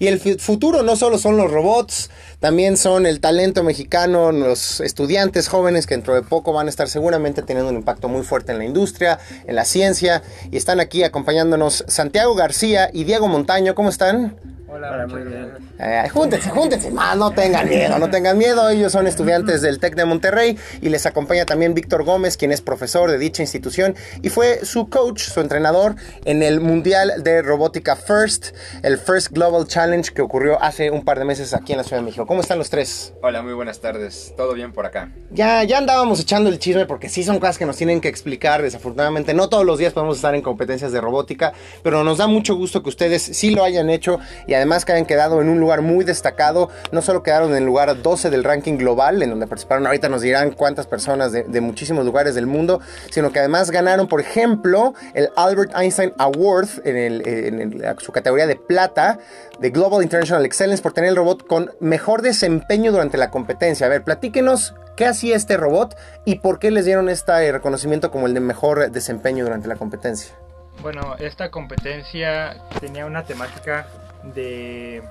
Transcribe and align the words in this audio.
Y 0.00 0.06
el 0.06 0.18
futuro 0.40 0.82
no 0.82 0.96
solo 0.96 1.18
son 1.18 1.36
los 1.36 1.50
robots, 1.50 2.08
también 2.38 2.78
son 2.78 3.04
el 3.04 3.20
talento 3.20 3.62
mexicano, 3.62 4.32
los 4.32 4.80
estudiantes 4.80 5.46
jóvenes 5.46 5.86
que 5.86 5.94
dentro 5.94 6.14
de 6.14 6.22
poco 6.22 6.54
van 6.54 6.68
a 6.68 6.70
estar 6.70 6.88
seguramente 6.88 7.42
teniendo 7.42 7.70
un 7.70 7.76
impacto 7.76 8.08
muy 8.08 8.22
fuerte 8.22 8.52
en 8.52 8.58
la 8.58 8.64
industria, 8.64 9.18
en 9.46 9.54
la 9.54 9.66
ciencia. 9.66 10.22
Y 10.50 10.56
están 10.56 10.80
aquí 10.80 11.02
acompañándonos 11.02 11.84
Santiago 11.86 12.34
García 12.34 12.88
y 12.94 13.04
Diego 13.04 13.28
Montaño. 13.28 13.74
¿Cómo 13.74 13.90
están? 13.90 14.36
Hola, 14.72 15.04
muy 15.08 15.22
bien. 15.22 15.50
Eh, 15.80 16.08
júntense, 16.12 16.48
júntense 16.50 16.92
más, 16.92 17.16
no 17.16 17.32
tengan 17.32 17.68
miedo, 17.68 17.98
no 17.98 18.08
tengan 18.08 18.38
miedo. 18.38 18.68
Ellos 18.70 18.92
son 18.92 19.08
estudiantes 19.08 19.62
del 19.62 19.80
TEC 19.80 19.96
de 19.96 20.04
Monterrey 20.04 20.56
y 20.80 20.90
les 20.90 21.06
acompaña 21.06 21.44
también 21.44 21.74
Víctor 21.74 22.04
Gómez, 22.04 22.36
quien 22.36 22.52
es 22.52 22.60
profesor 22.60 23.10
de 23.10 23.18
dicha 23.18 23.42
institución 23.42 23.96
y 24.22 24.28
fue 24.28 24.64
su 24.64 24.88
coach, 24.88 25.22
su 25.22 25.40
entrenador 25.40 25.96
en 26.24 26.44
el 26.44 26.60
Mundial 26.60 27.24
de 27.24 27.42
Robótica 27.42 27.96
First, 27.96 28.54
el 28.82 28.98
First 28.98 29.32
Global 29.32 29.66
Challenge 29.66 30.08
que 30.12 30.22
ocurrió 30.22 30.62
hace 30.62 30.92
un 30.92 31.04
par 31.04 31.18
de 31.18 31.24
meses 31.24 31.52
aquí 31.52 31.72
en 31.72 31.78
la 31.78 31.84
Ciudad 31.84 32.02
de 32.02 32.06
México. 32.06 32.24
¿Cómo 32.26 32.40
están 32.40 32.58
los 32.58 32.70
tres? 32.70 33.12
Hola, 33.22 33.42
muy 33.42 33.54
buenas 33.54 33.80
tardes. 33.80 34.34
¿Todo 34.36 34.54
bien 34.54 34.72
por 34.72 34.86
acá? 34.86 35.10
Ya, 35.32 35.64
ya 35.64 35.78
andábamos 35.78 36.20
echando 36.20 36.48
el 36.48 36.60
chisme 36.60 36.86
porque 36.86 37.08
sí 37.08 37.24
son 37.24 37.40
cosas 37.40 37.58
que 37.58 37.66
nos 37.66 37.76
tienen 37.76 38.00
que 38.00 38.08
explicar. 38.08 38.62
Desafortunadamente, 38.62 39.34
no 39.34 39.48
todos 39.48 39.66
los 39.66 39.78
días 39.80 39.92
podemos 39.92 40.16
estar 40.16 40.36
en 40.36 40.42
competencias 40.42 40.92
de 40.92 41.00
robótica, 41.00 41.54
pero 41.82 42.04
nos 42.04 42.18
da 42.18 42.28
mucho 42.28 42.54
gusto 42.54 42.84
que 42.84 42.88
ustedes 42.88 43.20
sí 43.22 43.50
lo 43.50 43.64
hayan 43.64 43.90
hecho 43.90 44.20
y 44.46 44.59
además 44.60 44.84
que 44.84 44.92
hayan 44.92 45.06
quedado 45.06 45.40
en 45.40 45.48
un 45.48 45.58
lugar 45.58 45.82
muy 45.82 46.04
destacado. 46.04 46.70
No 46.92 47.02
solo 47.02 47.22
quedaron 47.22 47.50
en 47.50 47.56
el 47.56 47.64
lugar 47.64 48.00
12 48.00 48.30
del 48.30 48.44
ranking 48.44 48.76
global, 48.76 49.22
en 49.22 49.30
donde 49.30 49.46
participaron, 49.46 49.86
ahorita 49.86 50.08
nos 50.08 50.22
dirán 50.22 50.52
cuántas 50.52 50.86
personas 50.86 51.32
de, 51.32 51.60
muchísimos 51.60 52.04
lugares 52.04 52.34
del 52.34 52.46
mundo, 52.46 52.80
sino 53.10 53.32
que 53.32 53.38
además 53.38 53.70
ganaron, 53.70 54.08
por 54.08 54.20
ejemplo, 54.20 54.94
el 55.14 55.30
Albert 55.36 55.72
Einstein 55.76 56.12
Award 56.18 56.68
en, 56.84 57.82
su 57.98 58.12
categoría 58.12 58.46
de 58.46 58.56
plata 58.56 59.18
de 59.58 59.70
Global 59.70 60.02
International 60.02 60.44
Excellence 60.44 60.82
por 60.82 60.92
tener 60.92 61.10
el 61.10 61.16
robot 61.16 61.46
con 61.46 61.70
mejor 61.80 62.22
desempeño 62.22 62.92
durante 62.92 63.18
la 63.18 63.30
competencia. 63.30 63.86
A 63.86 63.90
ver, 63.90 64.02
platíquenos 64.04 64.74
qué 64.96 65.06
hacía 65.06 65.36
este 65.36 65.56
robot 65.56 65.96
y 66.24 66.36
por 66.36 66.58
qué 66.58 66.70
les 66.70 66.84
dieron 66.84 67.08
este 67.08 67.52
reconocimiento 67.52 68.10
como 68.10 68.26
el 68.26 68.34
de 68.34 68.40
mejor 68.40 68.90
desempeño 68.90 69.44
durante 69.44 69.68
la 69.68 69.76
competencia. 69.76 70.34
Bueno, 70.82 71.14
esta 71.18 71.50
competencia 71.50 72.56
tenía 72.80 73.04
una 73.04 73.24
temática 73.24 73.86
de, 74.34 75.02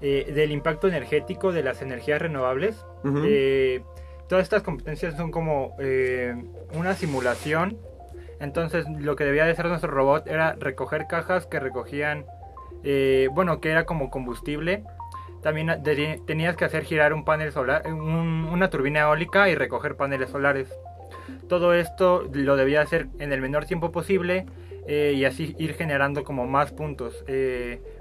eh, 0.00 0.30
del 0.32 0.52
impacto 0.52 0.86
energético 0.86 1.50
de 1.50 1.64
las 1.64 1.82
energías 1.82 2.22
renovables. 2.22 2.84
Eh, 3.24 3.82
todas 4.28 4.44
estas 4.44 4.62
competencias 4.62 5.16
son 5.16 5.32
como 5.32 5.74
eh, 5.80 6.36
una 6.74 6.94
simulación. 6.94 7.78
Entonces 8.38 8.86
lo 9.00 9.16
que 9.16 9.24
debía 9.24 9.44
de 9.44 9.50
hacer 9.50 9.66
nuestro 9.66 9.90
robot 9.90 10.28
era 10.28 10.52
recoger 10.52 11.08
cajas 11.08 11.46
que 11.46 11.58
recogían, 11.58 12.26
bueno, 13.32 13.60
que 13.60 13.70
era 13.70 13.84
como 13.86 14.10
combustible. 14.10 14.84
También 15.42 15.82
tenías 16.26 16.56
que 16.56 16.64
hacer 16.64 16.84
girar 16.84 17.12
un 17.12 17.24
panel 17.24 17.50
solar, 17.50 17.82
una 17.88 18.70
turbina 18.70 19.00
eólica 19.00 19.48
y 19.48 19.56
recoger 19.56 19.96
paneles 19.96 20.30
solares. 20.30 20.68
Todo 21.48 21.74
esto 21.74 22.28
lo 22.32 22.54
debía 22.54 22.82
hacer 22.82 23.08
en 23.18 23.32
el 23.32 23.40
menor 23.40 23.64
tiempo 23.64 23.90
posible 23.90 24.46
y 24.86 25.24
así 25.24 25.56
ir 25.58 25.74
generando 25.74 26.22
como 26.22 26.46
más 26.46 26.70
puntos. 26.70 27.24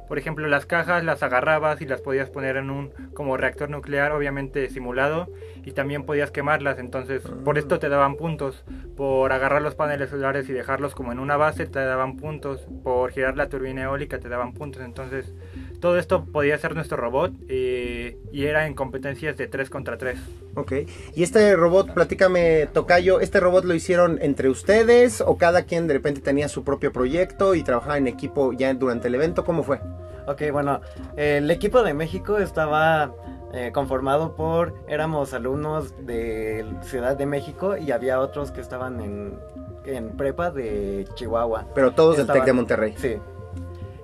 Por 0.07 0.17
ejemplo, 0.17 0.47
las 0.47 0.65
cajas 0.65 1.03
las 1.03 1.23
agarrabas 1.23 1.81
y 1.81 1.85
las 1.85 2.01
podías 2.01 2.29
poner 2.29 2.57
en 2.57 2.69
un 2.69 2.91
como 3.13 3.37
reactor 3.37 3.69
nuclear, 3.69 4.11
obviamente 4.11 4.69
simulado, 4.69 5.27
y 5.65 5.71
también 5.71 6.03
podías 6.03 6.31
quemarlas. 6.31 6.79
Entonces, 6.79 7.21
por 7.43 7.57
esto 7.57 7.79
te 7.79 7.89
daban 7.89 8.15
puntos. 8.15 8.63
Por 8.95 9.31
agarrar 9.31 9.61
los 9.61 9.75
paneles 9.75 10.09
solares 10.09 10.49
y 10.49 10.53
dejarlos 10.53 10.95
como 10.95 11.11
en 11.11 11.19
una 11.19 11.37
base, 11.37 11.65
te 11.67 11.79
daban 11.79 12.17
puntos. 12.17 12.67
Por 12.83 13.11
girar 13.11 13.37
la 13.37 13.49
turbina 13.49 13.83
eólica, 13.83 14.19
te 14.19 14.29
daban 14.29 14.53
puntos. 14.53 14.81
Entonces, 14.83 15.33
todo 15.79 15.97
esto 15.97 16.25
podía 16.25 16.57
ser 16.57 16.75
nuestro 16.75 16.97
robot 16.97 17.33
eh, 17.49 18.17
y 18.31 18.45
era 18.45 18.67
en 18.67 18.73
competencias 18.73 19.37
de 19.37 19.47
3 19.47 19.69
contra 19.69 19.97
3. 19.97 20.19
Ok. 20.55 20.73
Y 21.15 21.23
este 21.23 21.55
robot, 21.55 21.93
platícame, 21.93 22.67
Tocayo, 22.73 23.19
¿este 23.19 23.39
robot 23.39 23.65
lo 23.65 23.73
hicieron 23.73 24.19
entre 24.21 24.49
ustedes 24.49 25.21
o 25.21 25.37
cada 25.37 25.63
quien 25.63 25.87
de 25.87 25.93
repente 25.93 26.21
tenía 26.21 26.49
su 26.49 26.63
propio 26.63 26.91
proyecto 26.91 27.55
y 27.55 27.63
trabajaba 27.63 27.97
en 27.97 28.07
equipo 28.07 28.53
ya 28.53 28.73
durante 28.73 29.07
el 29.07 29.15
evento? 29.15 29.43
¿Cómo 29.43 29.63
fue? 29.63 29.79
Ok, 30.27 30.43
bueno, 30.51 30.81
el 31.15 31.49
equipo 31.51 31.83
de 31.83 31.93
México 31.93 32.37
estaba 32.37 33.13
eh, 33.53 33.71
conformado 33.73 34.35
por, 34.35 34.73
éramos 34.89 35.33
alumnos 35.33 35.93
de 36.05 36.65
Ciudad 36.81 37.15
de 37.15 37.25
México 37.25 37.77
y 37.77 37.91
había 37.91 38.19
otros 38.19 38.51
que 38.51 38.59
estaban 38.59 38.99
en, 38.99 39.39
en 39.85 40.09
prepa 40.17 40.51
de 40.51 41.07
Chihuahua. 41.15 41.67
Pero 41.73 41.91
todos 41.91 42.17
del 42.17 42.27
TEC 42.27 42.43
de 42.43 42.53
Monterrey. 42.53 42.95
Sí. 42.97 43.17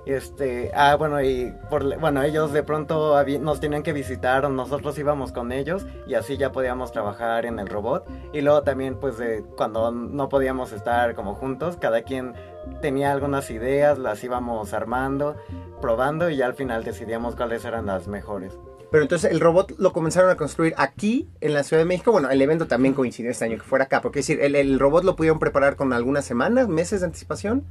Este, 0.06 0.72
ah, 0.76 0.96
bueno, 0.96 1.22
y 1.22 1.54
por, 1.70 1.98
bueno, 2.00 2.24
ellos 2.24 2.52
de 2.52 2.64
pronto 2.64 3.16
nos 3.40 3.60
tenían 3.60 3.84
que 3.84 3.94
visitar 3.94 4.50
nosotros 4.50 4.98
íbamos 4.98 5.32
con 5.32 5.52
ellos 5.52 5.86
y 6.08 6.16
así 6.16 6.38
ya 6.38 6.52
podíamos 6.52 6.92
trabajar 6.92 7.46
en 7.46 7.60
el 7.60 7.68
robot. 7.68 8.06
Y 8.34 8.42
luego 8.42 8.64
también, 8.64 9.00
pues, 9.00 9.18
de, 9.18 9.44
cuando 9.56 9.92
no 9.92 10.30
podíamos 10.30 10.72
estar 10.72 11.16
como 11.16 11.36
juntos, 11.36 11.78
cada 11.78 12.02
quien 12.02 12.34
tenía 12.82 13.12
algunas 13.12 13.50
ideas, 13.50 13.98
las 13.98 14.24
íbamos 14.24 14.74
armando 14.74 15.36
probando 15.84 16.30
y 16.30 16.38
ya 16.38 16.46
al 16.46 16.54
final 16.54 16.86
decidíamos 16.86 17.36
cuáles 17.36 17.66
eran 17.66 17.88
las 17.88 18.08
mejores. 18.08 18.58
Pero 18.90 19.04
entonces 19.04 19.30
el 19.32 19.42
robot 19.42 19.74
lo 19.80 19.92
comenzaron 19.92 20.30
a 20.30 20.38
construir 20.38 20.74
aquí, 20.78 21.28
en 21.42 21.54
la 21.54 21.64
Ciudad 21.64 21.82
de 21.82 21.86
México. 21.86 22.12
Bueno, 22.12 22.30
el 22.30 22.42
evento 22.42 22.68
también 22.68 22.94
coincidió 22.94 23.32
este 23.32 23.44
año 23.44 23.58
que 23.58 23.64
fuera 23.64 23.86
acá. 23.86 24.02
Porque 24.02 24.20
es 24.20 24.28
decir, 24.28 24.42
el, 24.42 24.80
robot 24.80 25.04
lo 25.04 25.16
pudieron 25.16 25.40
preparar 25.40 25.76
con 25.76 25.92
algunas 25.92 26.24
semanas, 26.24 26.70
meses 26.70 27.02
de 27.02 27.08
anticipación. 27.08 27.66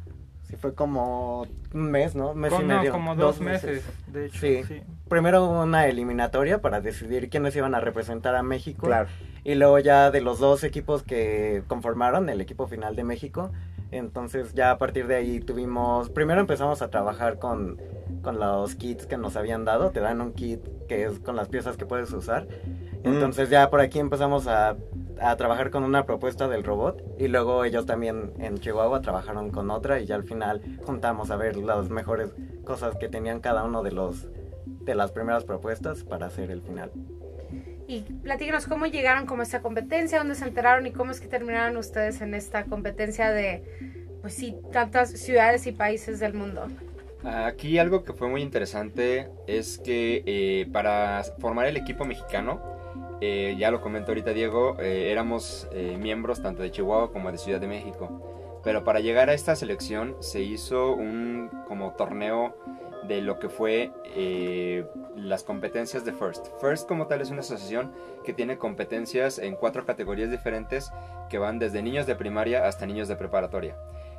Sí, 0.53 0.57
fue 0.57 0.75
como 0.75 1.47
un 1.73 1.91
mes, 1.91 2.15
¿no? 2.15 2.35
Mes 2.35 2.53
y 2.61 2.63
medio. 2.63 2.93
como 2.93 3.17
dos, 3.17 3.41
meses, 3.41 3.83
de 4.09 4.27
hecho. 4.27 4.39
Sí. 4.39 4.65
sí. 4.65 4.83
Primero 5.09 5.49
una 5.49 5.87
eliminatoria 5.87 6.61
para 6.61 6.83
decidir 6.83 7.31
quiénes 7.31 7.57
iban 7.57 7.75
a 7.75 7.81
representar 7.81 8.37
a 8.37 8.43
México. 8.43 8.87
Claro. 8.87 9.09
Y 9.45 9.55
luego 9.55 9.79
ya 9.79 10.11
de 10.11 10.21
los 10.21 10.39
dos 10.39 10.63
equipos 10.63 11.03
que 11.03 11.63
conformaron 11.69 12.29
el 12.29 12.43
equipo 12.43 12.67
final 12.67 12.97
de 12.97 13.05
México. 13.05 13.51
Entonces 13.91 14.53
ya 14.53 14.73
a 14.73 14.79
partir 14.79 15.07
de 15.07 15.17
ahí 15.17 15.41
tuvimos, 15.41 16.11
primero 16.11 16.41
empezamos 16.41 16.83
a 16.83 16.91
trabajar 16.91 17.39
con 17.39 17.79
con 18.23 18.39
los 18.39 18.75
kits 18.77 19.07
que 19.07 19.19
nos 19.19 19.37
habían 19.37 19.65
dado. 19.65 19.91
Te 19.91 20.01
dan 20.01 20.21
un 20.21 20.33
kit 20.33 20.61
que 20.89 21.05
es 21.05 21.19
con 21.19 21.37
las 21.37 21.49
piezas 21.49 21.77
que 21.77 21.85
puedes 21.85 22.13
usar. 22.13 22.47
Mm. 23.05 23.09
Entonces 23.09 23.51
ya 23.51 23.69
por 23.69 23.81
aquí 23.81 23.99
empezamos 23.99 24.47
a, 24.47 24.77
a, 25.21 25.37
trabajar 25.37 25.71
con 25.71 25.85
una 25.85 26.07
propuesta 26.07 26.49
del 26.49 26.65
robot 26.65 27.03
y 27.19 27.29
luego 27.29 27.65
ellos 27.65 27.87
también 27.87 28.33
en 28.39 28.59
Chihuahua 28.59 29.01
trabajaron 29.01 29.51
con 29.51 29.71
otra 29.71 30.01
y 30.01 30.07
ya 30.07 30.15
al 30.15 30.25
final 30.25 30.61
juntamos 30.85 31.31
a 31.31 31.37
ver 31.37 31.57
las 31.57 31.91
mejores 31.91 32.31
cosas 32.65 32.97
que 32.97 33.09
tenían 33.09 33.41
cada 33.41 33.65
uno 33.65 33.83
de 33.83 33.93
los 33.93 34.29
de 34.67 34.95
las 34.95 35.13
primeras 35.13 35.45
propuestas 35.45 36.03
para 36.03 36.27
hacer 36.27 36.51
el 36.51 36.61
final. 36.61 36.91
Y 37.87 38.01
platíquenos 38.01 38.67
cómo 38.67 38.87
llegaron 38.87 39.27
como 39.27 39.43
esta 39.43 39.61
competencia, 39.61 40.19
dónde 40.19 40.35
se 40.35 40.45
enteraron 40.45 40.87
y 40.87 40.93
cómo 40.93 41.11
es 41.11 41.21
que 41.21 41.29
terminaron 41.29 41.77
ustedes 41.77 42.21
en 42.21 42.35
esta 42.35 42.65
competencia 42.65 43.31
de, 43.31 43.63
pues 44.23 44.35
sí, 44.35 44.57
tantas 44.73 45.11
ciudades 45.11 45.67
y 45.67 45.73
países 45.73 46.19
del 46.19 46.35
mundo. 46.35 46.69
Aquí 47.25 47.79
algo 47.79 48.03
que 48.03 48.13
fue 48.13 48.29
muy 48.29 48.43
interesante 48.43 49.29
es 49.47 49.79
que 49.79 50.23
eh, 50.27 50.69
para 50.73 51.23
formar 51.39 51.67
el 51.67 51.77
equipo 51.77 52.05
mexicano, 52.05 52.61
eh, 53.25 53.55
ya 53.57 53.71
lo 53.71 53.81
comentó 53.81 54.11
ahorita 54.11 54.33
Diego, 54.33 54.77
eh, 54.81 55.13
éramos 55.13 55.69
miembros 55.97 56.43
tanto 56.43 56.63
de 56.63 56.73
Chihuahua 56.73 57.13
como 57.13 57.31
de 57.31 57.39
Ciudad 57.39 57.61
de 57.61 57.69
México. 57.69 58.61
Pero 58.65 58.83
para 58.83 58.99
llegar 58.99 59.31
a 59.31 59.33
esta 59.33 59.55
selección 59.55 60.17
se 60.19 60.41
hizo 60.41 60.93
un 60.93 61.49
como 61.69 61.93
torneo 61.93 62.57
de 63.07 63.21
lo 63.21 63.39
que 63.39 63.49
fue 63.49 63.93
las 65.15 65.45
competencias 65.45 66.05
de 66.05 66.13
First. 66.13 66.49
First 66.61 66.89
como 66.89 67.07
tal 67.07 67.21
es 67.21 67.31
una 67.31 67.41
asociación 67.41 67.93
que 68.25 68.33
tiene 68.33 68.59
competencias 68.59 69.39
en 69.39 69.55
cuatro 69.55 69.87
categorías 69.87 70.31
diferentes 70.31 70.91
que 71.31 71.39
van 71.39 71.61
desde 71.61 71.81
niños 71.81 72.07
de 72.07 72.17
primaria 72.17 72.67
hasta 72.67 72.87
niños 72.87 73.07
de 73.07 73.15
preparatoria. 73.15 73.77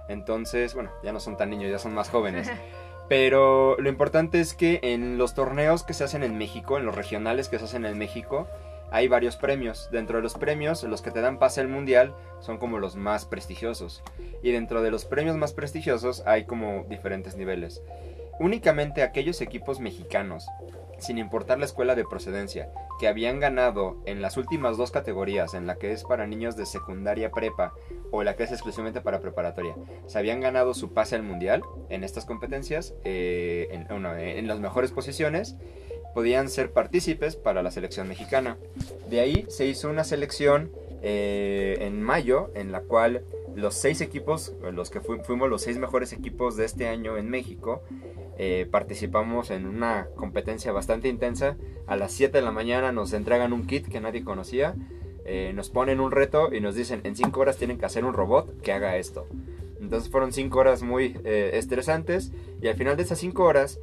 Entonces, 0.08 0.74
bueno, 0.75 0.92
ya 1.03 1.12
no 1.12 1.19
son 1.19 1.36
tan 1.36 1.50
niños, 1.50 1.72
ya 1.72 1.80
son 1.80 1.94
más 1.94 2.09
jóvenes. 2.09 2.50
Pero 3.09 3.75
lo 3.78 3.90
importante 3.90 4.40
es 4.40 4.53
que 4.53 4.80
en 4.81 5.18
los 5.18 5.34
torneos 5.34 5.83
que 5.83 5.94
se 5.94 6.04
hacen 6.04 6.24
en 6.24 6.38
México, 6.38 6.77
en 6.77 6.86
los 6.86 6.95
regionales 6.95 7.50
que 7.50 7.60
se 7.60 7.66
hacen 7.66 7.86
en 7.86 7.98
México, 7.98 8.48
hay 8.94 9.07
varios 9.07 9.36
premios. 9.36 9.90
Dentro 9.92 10.18
de 10.18 10.24
los 10.24 10.36
premios, 10.36 10.84
los 10.84 11.01
que 11.01 11.10
te 11.10 11.19
dan 11.19 11.40
pase 11.40 11.60
al 11.62 11.68
mundial 11.68 12.16
son 12.40 12.60
como 12.60 12.78
los 12.78 12.95
más 12.95 13.25
prestigiosos. 13.25 14.04
Y 14.44 14.51
dentro 14.51 14.84
de 14.84 14.92
los 14.92 15.06
premios 15.06 15.36
más 15.36 15.51
prestigiosos 15.51 16.22
hay 16.28 16.45
como 16.45 16.86
diferentes 16.88 17.36
niveles. 17.36 17.81
Únicamente 18.40 19.01
aquellos 19.01 19.42
equipos 19.42 19.80
mexicanos 19.80 20.48
sin 21.04 21.18
importar 21.18 21.60
la 21.60 21.66
escuela 21.66 21.95
de 21.95 22.06
procedencia, 22.06 22.69
que 23.00 23.07
habían 23.07 23.40
ganado 23.40 23.98
en 24.06 24.22
las 24.22 24.38
últimas 24.38 24.78
dos 24.78 24.92
categorías, 24.92 25.54
en 25.54 25.68
la 25.68 25.75
que 25.75 25.92
es 25.92 26.04
para 26.04 26.25
niños 26.25 26.56
de 26.56 26.66
secundaria 26.66 27.31
prepa 27.31 27.74
o 28.12 28.24
la 28.24 28.36
que 28.36 28.44
es 28.44 28.51
exclusivamente 28.51 29.01
para 29.01 29.19
preparatoria, 29.19 29.75
se 30.07 30.18
habían 30.18 30.39
ganado 30.39 30.74
su 30.74 30.94
pase 30.94 31.16
al 31.16 31.24
mundial 31.24 31.62
en 31.89 32.04
estas 32.04 32.25
competencias, 32.25 32.94
eh, 33.04 33.68
en, 33.72 34.48
las 34.48 34.60
mejores 34.60 34.92
posiciones, 34.92 35.56
podían 36.13 36.50
ser 36.50 36.71
partícipes 36.71 37.36
para 37.36 37.63
la 37.63 37.71
selección 37.71 38.07
mexicana. 38.07 38.57
De 39.10 39.19
ahí 39.19 39.45
se 39.50 39.65
hizo 39.65 39.89
una 39.89 40.04
selección 40.04 40.71
eh, 41.06 41.80
en 41.81 42.01
mayo, 42.01 42.50
en 42.56 42.71
la 42.71 42.80
cual 42.80 43.24
los 43.56 43.75
seis 43.75 44.00
equipos, 44.00 44.54
los 44.71 44.89
que 44.89 45.01
fuimos 45.01 45.50
los 45.50 45.62
seis 45.62 45.77
mejores 45.77 46.13
equipos 46.13 46.56
de 46.56 46.63
este 46.63 46.88
año 46.88 47.18
en 47.18 47.30
México, 47.30 47.83
eh, 48.38 48.68
participamos 48.71 49.51
en 49.51 49.68
una 49.68 50.07
competencia 50.15 50.71
bastante 50.71 51.10
intensa. 51.10 51.57
A 51.88 51.98
las 51.98 52.13
7 52.13 52.38
de 52.38 52.44
la 52.44 52.51
mañana 52.51 52.94
nos 52.94 53.12
entregan 53.12 53.51
un 53.51 53.68
kit 53.68 53.88
que 53.88 54.00
nadie 54.00 54.24
conocía, 54.24 54.75
eh, 55.25 55.51
nos 55.54 55.69
ponen 55.69 56.00
un 56.00 56.12
reto 56.12 56.54
y 56.54 56.62
nos 56.62 56.74
dicen 56.74 57.01
en 57.04 57.15
5 57.18 57.39
horas 57.39 57.57
tienen 57.57 57.77
que 57.77 57.86
hacer 57.86 58.06
un 58.06 58.13
robot 58.13 58.62
que 58.62 58.71
haga 58.71 58.95
esto. 58.95 59.27
Entonces 59.81 60.10
fueron 60.10 60.31
5 60.31 60.57
horas 60.57 60.81
muy 60.81 61.19
estresantes 61.25 62.31
y 62.62 62.69
al 62.69 62.75
final 62.75 62.95
de 62.95 63.04
esas 63.04 63.19
5 63.19 63.44
horas 63.44 63.81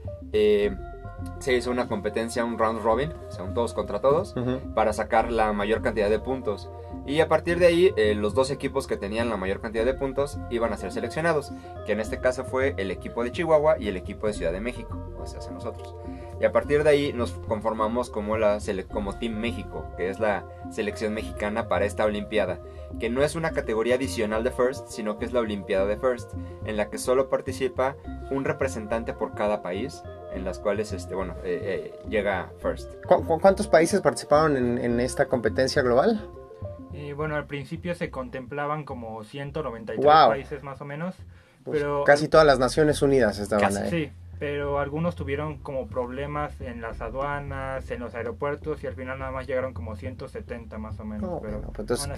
se 1.38 1.54
hizo 1.54 1.70
una 1.70 1.88
competencia, 1.88 2.44
un 2.44 2.58
round 2.58 2.82
robin, 2.82 3.12
o 3.28 3.30
sea, 3.30 3.44
un 3.44 3.54
todos 3.54 3.72
contra 3.72 4.00
todos, 4.00 4.34
para 4.74 4.92
sacar 4.92 5.30
la 5.30 5.52
mayor 5.52 5.82
cantidad 5.82 6.10
de 6.10 6.18
puntos. 6.18 6.70
Y 7.06 7.20
a 7.20 7.28
partir 7.28 7.58
de 7.58 7.66
ahí, 7.66 7.92
eh, 7.96 8.14
los 8.14 8.34
dos 8.34 8.50
equipos 8.50 8.86
que 8.86 8.96
tenían 8.96 9.30
la 9.30 9.36
mayor 9.36 9.60
cantidad 9.60 9.84
de 9.84 9.94
puntos 9.94 10.38
iban 10.50 10.72
a 10.72 10.76
ser 10.76 10.92
seleccionados, 10.92 11.52
que 11.86 11.92
en 11.92 12.00
este 12.00 12.20
caso 12.20 12.44
fue 12.44 12.74
el 12.76 12.90
equipo 12.90 13.24
de 13.24 13.32
Chihuahua 13.32 13.78
y 13.78 13.88
el 13.88 13.96
equipo 13.96 14.26
de 14.26 14.34
Ciudad 14.34 14.52
de 14.52 14.60
México, 14.60 14.98
o 15.18 15.26
sea, 15.26 15.40
nosotros. 15.50 15.94
Y 16.40 16.44
a 16.44 16.52
partir 16.52 16.84
de 16.84 16.90
ahí 16.90 17.12
nos 17.12 17.32
conformamos 17.32 18.08
como, 18.08 18.38
la 18.38 18.58
como 18.90 19.18
Team 19.18 19.34
México, 19.34 19.84
que 19.96 20.08
es 20.08 20.20
la 20.20 20.46
selección 20.70 21.12
mexicana 21.12 21.68
para 21.68 21.84
esta 21.84 22.04
Olimpiada, 22.04 22.60
que 22.98 23.10
no 23.10 23.22
es 23.22 23.34
una 23.34 23.50
categoría 23.50 23.96
adicional 23.96 24.42
de 24.42 24.50
First, 24.50 24.88
sino 24.88 25.18
que 25.18 25.26
es 25.26 25.32
la 25.32 25.40
Olimpiada 25.40 25.84
de 25.84 25.98
First, 25.98 26.32
en 26.64 26.76
la 26.76 26.88
que 26.88 26.96
solo 26.96 27.28
participa 27.28 27.96
un 28.30 28.44
representante 28.44 29.12
por 29.12 29.34
cada 29.34 29.62
país, 29.62 30.02
en 30.32 30.44
las 30.44 30.58
cuales 30.58 30.92
este, 30.92 31.14
bueno, 31.14 31.34
eh, 31.44 31.92
eh, 31.94 32.08
llega 32.08 32.50
First. 32.60 32.92
¿Cuántos 33.04 33.68
países 33.68 34.00
participaron 34.00 34.56
en, 34.56 35.00
esta 35.00 35.26
competencia 35.26 35.82
global? 35.82 36.28
Y 36.92 37.12
bueno, 37.12 37.36
al 37.36 37.46
principio 37.46 37.94
se 37.94 38.10
contemplaban 38.10 38.84
como 38.84 39.22
193 39.24 40.04
países 40.04 40.62
más 40.62 40.80
o 40.80 40.84
menos. 40.84 41.14
Pues 41.64 41.78
pero 41.78 42.04
casi 42.04 42.28
todas 42.28 42.46
las 42.46 42.58
Naciones 42.58 43.02
Unidas 43.02 43.38
estaban 43.38 43.76
ahí. 43.76 43.90
Sí, 43.90 44.12
pero 44.40 44.78
algunos 44.78 45.16
tuvieron 45.16 45.58
como 45.58 45.86
problemas 45.86 46.58
en 46.62 46.80
las 46.80 47.02
aduanas, 47.02 47.90
en 47.90 48.00
los 48.00 48.14
aeropuertos 48.14 48.82
y 48.82 48.86
al 48.86 48.94
final 48.94 49.18
nada 49.18 49.30
más 49.30 49.46
llegaron 49.46 49.74
como 49.74 49.96
170 49.96 50.78
más 50.78 50.98
o 50.98 51.04
menos. 51.04 51.40
pero 51.42 51.60
pues 51.60 52.08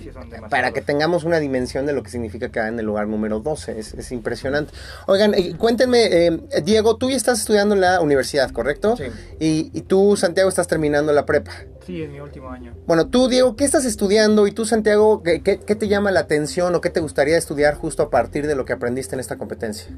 para 0.49 0.71
que 0.71 0.83
tengamos 0.83 1.25
una 1.25 1.41
dimensión 1.41 1.85
de 1.85 1.93
lo 1.93 2.05
que 2.05 2.11
significa 2.11 2.49
quedar 2.49 2.69
en 2.69 2.79
el 2.79 2.87
lugar 2.87 3.09
número 3.09 3.41
12, 3.41 3.77
es, 3.77 4.13
impresionante. 4.13 4.73
Oigan, 5.09 5.35
eh, 5.35 5.57
cuéntenme, 5.59 6.05
eh, 6.05 6.41
Diego, 6.63 6.97
tú 6.97 7.11
ya 7.11 7.17
estás 7.17 7.41
estudiando 7.41 7.75
en 7.75 7.81
la 7.81 8.01
universidad, 8.01 8.53
¿correcto? 8.53 8.97
Sí. 8.97 9.05
Y, 9.41 9.83
tú, 9.83 10.17
Santiago, 10.17 10.49
estás 10.49 10.69
terminando 10.69 11.13
la 11.13 11.27
prepa. 11.27 11.51
Sí, 11.85 12.05
en 12.05 12.13
mi 12.13 12.21
último 12.21 12.51
año. 12.51 12.73
Bueno, 12.87 13.09
tú, 13.09 13.27
Diego, 13.27 13.57
¿qué 13.57 13.65
estás 13.65 13.85
estudiando? 13.85 14.47
Y 14.47 14.53
tú, 14.53 14.65
Santiago, 14.65 15.25
¿qué, 15.25 15.43
qué 15.43 15.75
te 15.75 15.89
llama 15.89 16.13
la 16.13 16.21
atención 16.21 16.73
o 16.77 16.81
qué 16.81 16.91
te 16.91 17.01
gustaría 17.01 17.37
estudiar 17.37 17.75
justo 17.75 18.05
a 18.05 18.11
partir 18.11 18.47
de 18.47 18.55
lo 18.55 18.65
que 18.65 18.75
aprendiste 18.75 19.17
en 19.17 19.21
esta 19.21 19.37
competencia? 19.39 19.89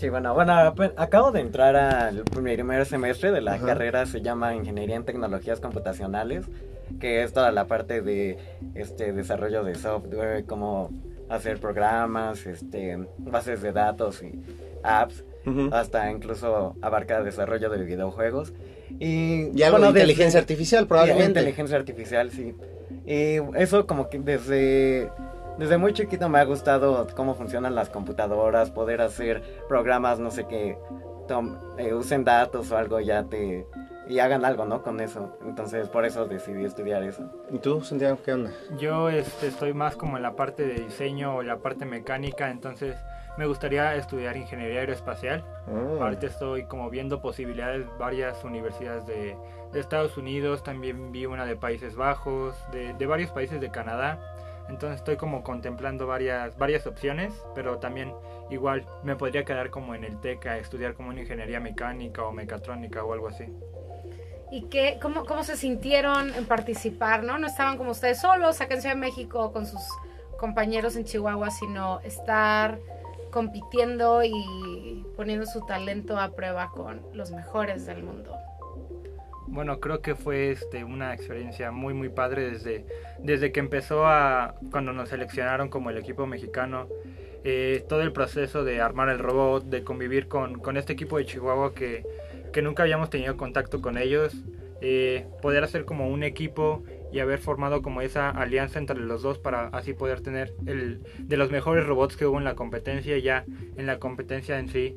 Sí, 0.00 0.08
bueno, 0.08 0.32
bueno, 0.32 0.54
acabo 0.96 1.30
de 1.30 1.40
entrar 1.40 1.76
al 1.76 2.24
primer 2.24 2.86
semestre 2.86 3.32
de 3.32 3.42
la 3.42 3.58
carrera, 3.58 4.06
se 4.06 4.22
llama 4.22 4.54
Ingeniería 4.54 4.96
en 4.96 5.04
Tecnologías 5.04 5.60
Computacionales, 5.60 6.46
que 6.98 7.22
es 7.22 7.34
toda 7.34 7.52
la 7.52 7.66
parte 7.66 8.00
de 8.00 8.38
este 8.74 9.12
desarrollo 9.12 9.62
de 9.62 9.74
software, 9.74 10.46
cómo 10.46 10.90
hacer 11.28 11.60
programas, 11.60 12.46
este, 12.46 12.96
bases 13.18 13.60
de 13.60 13.72
datos 13.72 14.22
y 14.22 14.42
apps, 14.82 15.22
hasta 15.70 16.10
incluso 16.10 16.76
abarca 16.80 17.22
desarrollo 17.22 17.68
de 17.68 17.84
videojuegos. 17.84 18.54
Y, 18.98 19.50
y 19.54 19.62
algo 19.64 19.80
de 19.80 19.88
inteligencia 19.88 20.40
artificial, 20.40 20.86
probablemente. 20.86 21.40
inteligencia 21.40 21.76
artificial, 21.76 22.30
sí. 22.30 22.54
Y 23.04 23.36
eso 23.54 23.86
como 23.86 24.08
que 24.08 24.18
desde 24.18 25.10
desde 25.60 25.76
muy 25.76 25.92
chiquito 25.92 26.30
me 26.30 26.38
ha 26.38 26.44
gustado 26.44 27.06
cómo 27.14 27.34
funcionan 27.34 27.74
las 27.74 27.90
computadoras, 27.90 28.70
poder 28.70 29.02
hacer 29.02 29.42
programas, 29.68 30.18
no 30.18 30.30
sé 30.30 30.46
qué, 30.46 30.78
eh, 31.76 31.92
usen 31.92 32.24
datos 32.24 32.72
o 32.72 32.78
algo 32.78 32.98
ya 32.98 33.24
te 33.24 33.66
y 34.08 34.18
hagan 34.18 34.44
algo, 34.44 34.64
¿no? 34.64 34.82
Con 34.82 35.00
eso. 35.00 35.38
Entonces, 35.46 35.88
por 35.88 36.04
eso 36.04 36.26
decidí 36.26 36.64
estudiar 36.64 37.04
eso. 37.04 37.30
¿Y 37.50 37.58
tú, 37.58 37.82
Santiago, 37.82 38.18
qué 38.24 38.32
onda? 38.32 38.50
Yo 38.78 39.08
este, 39.08 39.48
estoy 39.48 39.72
más 39.72 39.94
como 39.94 40.16
en 40.16 40.24
la 40.24 40.34
parte 40.34 40.66
de 40.66 40.80
diseño 40.80 41.36
o 41.36 41.42
la 41.42 41.58
parte 41.58 41.84
mecánica, 41.84 42.50
entonces 42.50 42.96
me 43.38 43.46
gustaría 43.46 43.94
estudiar 43.94 44.36
ingeniería 44.36 44.80
aeroespacial. 44.80 45.44
Ah. 45.68 46.04
Ahorita 46.04 46.26
estoy 46.26 46.64
como 46.64 46.90
viendo 46.90 47.20
posibilidades, 47.20 47.86
varias 47.98 48.42
universidades 48.42 49.06
de, 49.06 49.36
Estados 49.74 50.16
Unidos, 50.16 50.64
también 50.64 51.12
vi 51.12 51.26
una 51.26 51.44
de 51.44 51.54
Países 51.54 51.94
Bajos, 51.94 52.56
de, 52.72 52.92
de 52.94 53.06
varios 53.06 53.30
países 53.30 53.60
de 53.60 53.70
Canadá. 53.70 54.29
Entonces 54.68 54.98
estoy 54.98 55.16
como 55.16 55.42
contemplando 55.42 56.06
varias, 56.06 56.56
varias 56.56 56.86
opciones, 56.86 57.32
pero 57.54 57.78
también 57.78 58.12
igual 58.50 58.86
me 59.02 59.16
podría 59.16 59.44
quedar 59.44 59.70
como 59.70 59.94
en 59.94 60.04
el 60.04 60.20
TEC 60.20 60.46
a 60.46 60.58
estudiar 60.58 60.94
como 60.94 61.10
una 61.10 61.20
ingeniería 61.20 61.60
mecánica 61.60 62.24
o 62.24 62.32
mecatrónica 62.32 63.04
o 63.04 63.12
algo 63.12 63.28
así. 63.28 63.46
¿Y 64.50 64.62
qué, 64.64 64.98
cómo, 65.00 65.24
cómo 65.24 65.44
se 65.44 65.56
sintieron 65.56 66.34
en 66.34 66.46
participar? 66.46 67.22
¿no? 67.22 67.38
no 67.38 67.46
estaban 67.46 67.78
como 67.78 67.92
ustedes 67.92 68.20
solos 68.20 68.60
acá 68.60 68.74
en 68.74 68.80
Ciudad 68.82 68.94
de 68.96 69.00
México 69.00 69.52
con 69.52 69.66
sus 69.66 69.80
compañeros 70.38 70.96
en 70.96 71.04
Chihuahua, 71.04 71.50
sino 71.50 72.00
estar 72.00 72.78
compitiendo 73.30 74.24
y 74.24 75.06
poniendo 75.16 75.46
su 75.46 75.64
talento 75.66 76.18
a 76.18 76.30
prueba 76.30 76.70
con 76.70 77.00
los 77.12 77.30
mejores 77.30 77.86
del 77.86 78.02
mundo. 78.02 78.36
Bueno, 79.50 79.80
creo 79.80 80.00
que 80.00 80.14
fue 80.14 80.52
este, 80.52 80.84
una 80.84 81.12
experiencia 81.12 81.72
muy 81.72 81.92
muy 81.92 82.08
padre 82.08 82.52
desde, 82.52 82.86
desde 83.18 83.50
que 83.50 83.58
empezó 83.58 84.06
a 84.06 84.54
cuando 84.70 84.92
nos 84.92 85.08
seleccionaron 85.08 85.68
como 85.68 85.90
el 85.90 85.98
equipo 85.98 86.24
mexicano. 86.24 86.86
Eh, 87.42 87.84
todo 87.88 88.02
el 88.02 88.12
proceso 88.12 88.62
de 88.64 88.80
armar 88.80 89.08
el 89.08 89.18
robot, 89.18 89.64
de 89.64 89.82
convivir 89.82 90.28
con, 90.28 90.60
con 90.60 90.76
este 90.76 90.92
equipo 90.92 91.18
de 91.18 91.24
Chihuahua 91.24 91.74
que, 91.74 92.06
que, 92.52 92.62
nunca 92.62 92.84
habíamos 92.84 93.10
tenido 93.10 93.36
contacto 93.36 93.80
con 93.80 93.98
ellos, 93.98 94.36
eh, 94.82 95.26
poder 95.42 95.64
hacer 95.64 95.84
como 95.84 96.08
un 96.08 96.22
equipo 96.22 96.84
y 97.12 97.18
haber 97.18 97.40
formado 97.40 97.82
como 97.82 98.02
esa 98.02 98.30
alianza 98.30 98.78
entre 98.78 98.98
los 99.00 99.22
dos 99.22 99.38
para 99.38 99.68
así 99.68 99.94
poder 99.94 100.20
tener 100.20 100.54
el 100.66 101.00
de 101.18 101.36
los 101.36 101.50
mejores 101.50 101.86
robots 101.86 102.16
que 102.16 102.26
hubo 102.26 102.38
en 102.38 102.44
la 102.44 102.54
competencia 102.54 103.18
ya 103.18 103.44
en 103.76 103.86
la 103.86 103.98
competencia 103.98 104.60
en 104.60 104.68
sí 104.68 104.96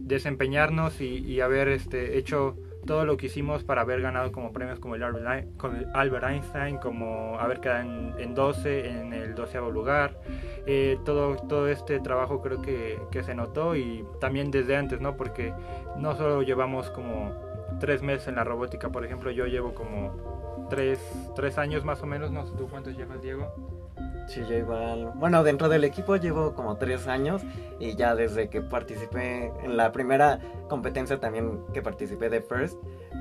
desempeñarnos 0.00 1.00
y, 1.00 1.18
y 1.18 1.40
haber 1.40 1.68
este 1.68 2.18
hecho 2.18 2.56
todo 2.84 3.04
lo 3.04 3.16
que 3.16 3.26
hicimos 3.26 3.64
para 3.64 3.82
haber 3.82 4.00
ganado 4.00 4.32
como 4.32 4.52
premios 4.52 4.78
como 4.78 4.94
el 4.94 5.02
Albert 5.02 6.24
Einstein, 6.24 6.78
como 6.78 7.38
haber 7.38 7.60
quedado 7.60 7.82
en, 8.18 8.34
12, 8.34 8.88
en 8.88 9.12
el 9.12 9.34
12 9.34 9.58
lugar. 9.72 10.20
Eh, 10.66 10.98
todo, 11.04 11.36
todo 11.36 11.68
este 11.68 12.00
trabajo 12.00 12.40
creo 12.40 12.62
que, 12.62 12.98
que, 13.10 13.22
se 13.22 13.34
notó 13.34 13.76
y 13.76 14.04
también 14.20 14.50
desde 14.50 14.76
antes, 14.76 15.00
¿no? 15.00 15.16
Porque 15.16 15.52
no 15.96 16.16
solo 16.16 16.42
llevamos 16.42 16.90
como 16.90 17.32
tres 17.80 18.02
meses 18.02 18.28
en 18.28 18.36
la 18.36 18.44
robótica, 18.44 18.90
por 18.90 19.04
ejemplo, 19.04 19.30
yo 19.30 19.46
llevo 19.46 19.74
como 19.74 20.66
tres, 20.70 21.00
tres 21.34 21.58
años 21.58 21.84
más 21.84 22.02
o 22.02 22.06
menos, 22.06 22.30
no 22.30 22.46
sé 22.46 22.54
tú 22.56 22.68
cuántos 22.68 22.96
llevas, 22.96 23.20
Diego. 23.22 23.83
Sí, 24.26 24.40
yo 24.48 24.56
igual. 24.56 25.12
Bueno, 25.14 25.44
dentro 25.44 25.68
del 25.68 25.84
equipo 25.84 26.16
llevo 26.16 26.54
como 26.54 26.76
tres 26.76 27.06
años 27.06 27.42
y 27.78 27.94
ya 27.94 28.14
desde 28.14 28.48
que 28.48 28.62
participé 28.62 29.52
en 29.62 29.76
la 29.76 29.92
primera 29.92 30.40
competencia 30.68 31.20
también 31.20 31.60
que 31.72 31.82
participé 31.82 32.30
de 32.30 32.40
First 32.40 32.78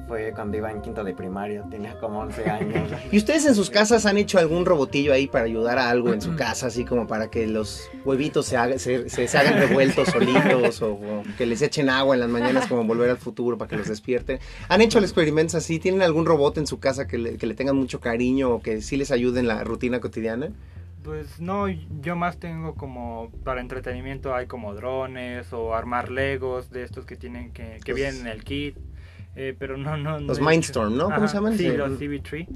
fue 0.07 0.33
cuando 0.33 0.57
iba 0.57 0.71
en 0.71 0.81
quinto 0.81 1.03
de 1.03 1.13
primaria, 1.13 1.63
tenía 1.69 1.97
como 1.99 2.19
11 2.21 2.49
años. 2.49 2.89
¿Y 3.11 3.17
ustedes 3.17 3.45
en 3.45 3.55
sus 3.55 3.69
casas 3.69 4.05
han 4.05 4.17
hecho 4.17 4.37
algún 4.37 4.65
robotillo 4.65 5.13
ahí 5.13 5.27
para 5.27 5.45
ayudar 5.45 5.77
a 5.77 5.89
algo 5.89 6.13
en 6.13 6.21
su 6.21 6.35
casa, 6.35 6.67
así 6.67 6.85
como 6.85 7.07
para 7.07 7.29
que 7.29 7.47
los 7.47 7.89
huevitos 8.03 8.45
se, 8.45 8.57
hagan, 8.57 8.79
se, 8.79 9.37
hagan 9.37 9.59
revueltos 9.59 10.09
solitos 10.09 10.81
o, 10.81 10.99
que 11.37 11.45
les 11.45 11.61
echen 11.61 11.89
agua 11.89 12.15
en 12.15 12.21
las 12.21 12.29
mañanas 12.29 12.67
como 12.67 12.83
volver 12.83 13.09
al 13.09 13.17
futuro 13.17 13.57
para 13.57 13.69
que 13.69 13.77
los 13.77 13.87
despierten? 13.87 14.39
¿Han 14.69 14.81
hecho 14.81 14.97
el 14.97 15.03
experimento 15.03 15.57
así? 15.57 15.79
¿Tienen 15.79 16.01
algún 16.01 16.25
robot 16.25 16.57
en 16.57 16.67
su 16.67 16.79
casa 16.79 17.07
que 17.07 17.17
le, 17.17 17.37
que 17.37 17.45
le 17.45 17.53
tengan 17.53 17.75
mucho 17.75 17.99
cariño 17.99 18.51
o 18.51 18.61
que 18.61 18.81
sí 18.81 18.97
les 18.97 19.11
ayude 19.11 19.39
en 19.39 19.47
la 19.47 19.63
rutina 19.63 19.99
cotidiana? 19.99 20.49
Pues 21.03 21.39
no, 21.39 21.67
yo 21.67 22.15
más 22.15 22.37
tengo 22.37 22.75
como 22.75 23.29
para 23.43 23.61
entretenimiento 23.61 24.33
hay 24.33 24.47
como 24.47 24.73
drones 24.73 25.51
o 25.51 25.75
armar 25.75 26.09
legos 26.09 26.69
de 26.71 26.83
estos 26.83 27.05
que 27.05 27.17
tienen 27.17 27.51
que, 27.51 27.79
que 27.83 27.93
vienen 27.93 28.21
en 28.21 28.27
el 28.27 28.43
kit. 28.43 28.77
Eh, 29.35 29.55
pero 29.57 29.77
no, 29.77 29.97
no. 29.97 30.19
Los 30.19 30.39
Mindstorm, 30.39 30.95
¿no? 30.95 31.09
¿Cómo 31.09 31.27
se 31.27 31.35
llaman? 31.35 31.57
Sí, 31.57 31.67
los 31.69 31.99
CV3. 31.99 32.47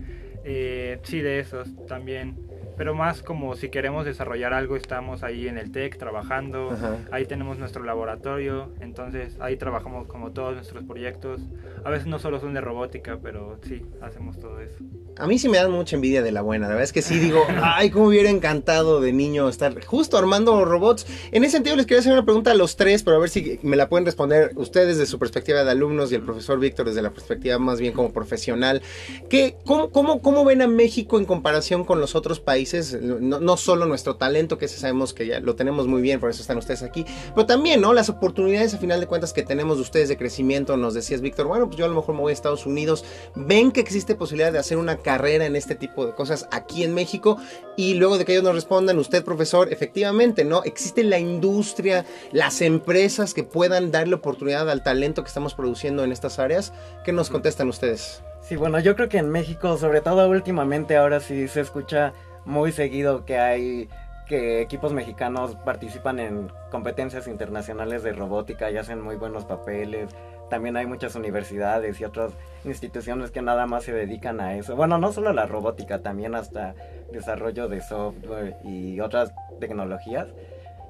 Eh, 0.45 0.99
sí, 1.03 1.19
de 1.19 1.39
esos 1.39 1.67
también 1.87 2.37
pero 2.77 2.93
más 2.93 3.24
como 3.24 3.55
si 3.55 3.69
queremos 3.69 4.05
desarrollar 4.05 4.53
algo, 4.53 4.75
estamos 4.75 5.24
ahí 5.24 5.48
en 5.48 5.57
el 5.57 5.72
TEC 5.72 5.98
trabajando, 5.98 6.77
ahí 7.12 7.25
tenemos 7.25 7.57
nuestro 7.57 7.84
laboratorio, 7.84 8.72
entonces 8.79 9.36
ahí 9.39 9.57
trabajamos 9.57 10.07
como 10.07 10.31
todos 10.31 10.53
nuestros 10.55 10.84
proyectos. 10.84 11.41
A 11.84 11.89
veces 11.89 12.05
no 12.07 12.19
solo 12.19 12.39
son 12.39 12.53
de 12.53 12.62
robótica, 12.62 13.17
pero 13.22 13.60
sí, 13.67 13.84
hacemos 14.01 14.39
todo 14.39 14.62
eso. 14.62 14.77
A 15.17 15.25
mí 15.25 15.39
sí 15.39 15.50
me 15.50 15.57
dan 15.57 15.72
mucha 15.72 15.96
envidia 15.96 16.22
de 16.22 16.31
la 16.31 16.41
buena, 16.43 16.67
la 16.67 16.74
verdad 16.74 16.84
es 16.84 16.93
que 16.93 17.01
sí 17.01 17.17
digo, 17.17 17.43
ay, 17.63 17.89
cómo 17.89 18.07
hubiera 18.07 18.29
encantado 18.29 19.01
de 19.01 19.12
niño 19.12 19.50
estar 19.50 19.84
justo 19.84 20.17
armando 20.17 20.63
robots. 20.63 21.07
En 21.31 21.43
ese 21.43 21.53
sentido 21.53 21.75
les 21.75 21.88
quería 21.88 22.01
hacer 22.01 22.13
una 22.13 22.25
pregunta 22.25 22.51
a 22.51 22.55
los 22.55 22.75
tres, 22.75 23.01
pero 23.01 23.17
a 23.17 23.19
ver 23.19 23.29
si 23.29 23.60
me 23.63 23.75
la 23.75 23.89
pueden 23.89 24.05
responder 24.05 24.51
ustedes 24.55 24.98
desde 24.98 25.10
su 25.10 25.17
perspectiva 25.17 25.63
de 25.63 25.72
alumnos 25.72 26.12
y 26.12 26.15
el 26.15 26.22
profesor 26.22 26.60
Víctor 26.60 26.86
desde 26.86 27.01
la 27.01 27.10
perspectiva 27.10 27.57
más 27.57 27.79
bien 27.79 27.93
como 27.93 28.13
profesional. 28.13 28.84
¿Qué, 29.29 29.55
cómo, 29.65 29.89
cómo, 29.89 30.22
¿Cómo 30.22 30.46
ven 30.46 30.62
a 30.62 30.67
México 30.67 31.17
en 31.17 31.25
comparación 31.25 31.84
con 31.84 32.00
los 32.00 32.13
otros 32.13 32.39
países? 32.39 32.66
Países, 32.71 33.01
no, 33.01 33.39
no, 33.39 33.57
solo 33.57 33.86
nuestro 33.86 34.15
talento, 34.15 34.57
que 34.57 34.67
sabemos 34.67 35.13
que 35.13 35.25
ya 35.25 35.39
lo 35.39 35.55
tenemos 35.55 35.88
muy 35.88 36.01
bien, 36.01 36.19
por 36.19 36.29
eso 36.29 36.41
están 36.41 36.57
ustedes 36.57 36.83
aquí, 36.83 37.05
pero 37.33 37.45
también, 37.45 37.81
¿no? 37.81 37.93
Las 37.93 38.09
oportunidades 38.09 38.74
a 38.74 38.77
final 38.77 39.00
de 39.00 39.07
cuentas 39.07 39.33
que 39.33 39.43
tenemos 39.43 39.77
de 39.77 39.83
ustedes 39.83 40.09
de 40.09 40.17
crecimiento, 40.17 40.75
nos 40.75 40.93
decías, 40.93 41.21
Víctor, 41.21 41.47
bueno, 41.47 41.67
pues 41.67 41.77
yo 41.77 41.86
a 41.86 41.88
lo 41.88 41.95
mejor 41.95 42.15
me 42.15 42.21
voy 42.21 42.31
a 42.31 42.33
Estados 42.33 42.65
Unidos, 42.65 43.05
ven 43.36 43.71
que 43.71 43.79
existe 43.79 44.15
posibilidad 44.15 44.51
de 44.51 44.59
hacer 44.59 44.77
una 44.77 44.97
carrera 44.97 45.45
en 45.45 45.55
este 45.55 45.75
tipo 45.75 46.05
de 46.05 46.13
cosas 46.13 46.47
aquí 46.51 46.83
en 46.83 46.93
México 46.93 47.38
y 47.77 47.93
luego 47.93 48.17
de 48.17 48.25
que 48.25 48.33
ellos 48.33 48.43
nos 48.43 48.55
respondan, 48.55 48.97
usted, 49.00 49.24
profesor, 49.24 49.71
efectivamente, 49.71 50.43
¿no? 50.43 50.63
Existe 50.63 51.03
la 51.03 51.19
industria, 51.19 52.05
las 52.31 52.62
empresas 52.62 53.33
que 53.33 53.43
puedan 53.43 53.91
darle 53.91 54.15
oportunidad 54.15 54.69
al 54.69 54.83
talento 54.83 55.24
que 55.24 55.29
estamos 55.29 55.53
produciendo 55.53 56.03
en 56.03 56.12
estas 56.12 56.39
áreas. 56.39 56.74
¿Qué 57.05 57.13
nos 57.13 57.29
contestan 57.29 57.69
ustedes? 57.69 58.24
Sí, 58.47 58.55
bueno, 58.55 58.79
yo 58.79 58.95
creo 58.95 59.09
que 59.09 59.17
en 59.17 59.29
México, 59.29 59.77
sobre 59.77 60.00
todo 60.00 60.29
últimamente, 60.29 60.95
ahora 60.95 61.19
sí 61.19 61.50
se 61.50 61.59
escucha 61.59 62.13
muy 62.47 62.71
seguido 62.71 63.25
que 63.25 63.37
hay 63.37 63.89
que 64.25 64.61
equipos 64.61 64.93
mexicanos 64.93 65.55
participan 65.55 66.19
en 66.19 66.51
competencias 66.69 67.27
internacionales 67.27 68.03
de 68.03 68.11
robótica 68.11 68.69
y 68.71 68.77
hacen 68.77 69.01
muy 69.01 69.15
buenos 69.15 69.45
papeles. 69.45 70.09
También 70.49 70.75
hay 70.75 70.85
muchas 70.85 71.15
universidades 71.15 71.99
y 71.99 72.05
otras 72.05 72.33
instituciones 72.65 73.31
que 73.31 73.41
nada 73.41 73.65
más 73.67 73.83
se 73.83 73.93
dedican 73.93 74.41
a 74.41 74.55
eso. 74.55 74.75
Bueno, 74.75 74.97
no 74.97 75.11
solo 75.11 75.33
la 75.33 75.45
robótica, 75.45 75.99
también 75.99 76.35
hasta 76.35 76.73
desarrollo 77.11 77.67
de 77.67 77.81
software 77.81 78.55
y 78.63 78.99
otras 78.99 79.33
tecnologías. 79.59 80.27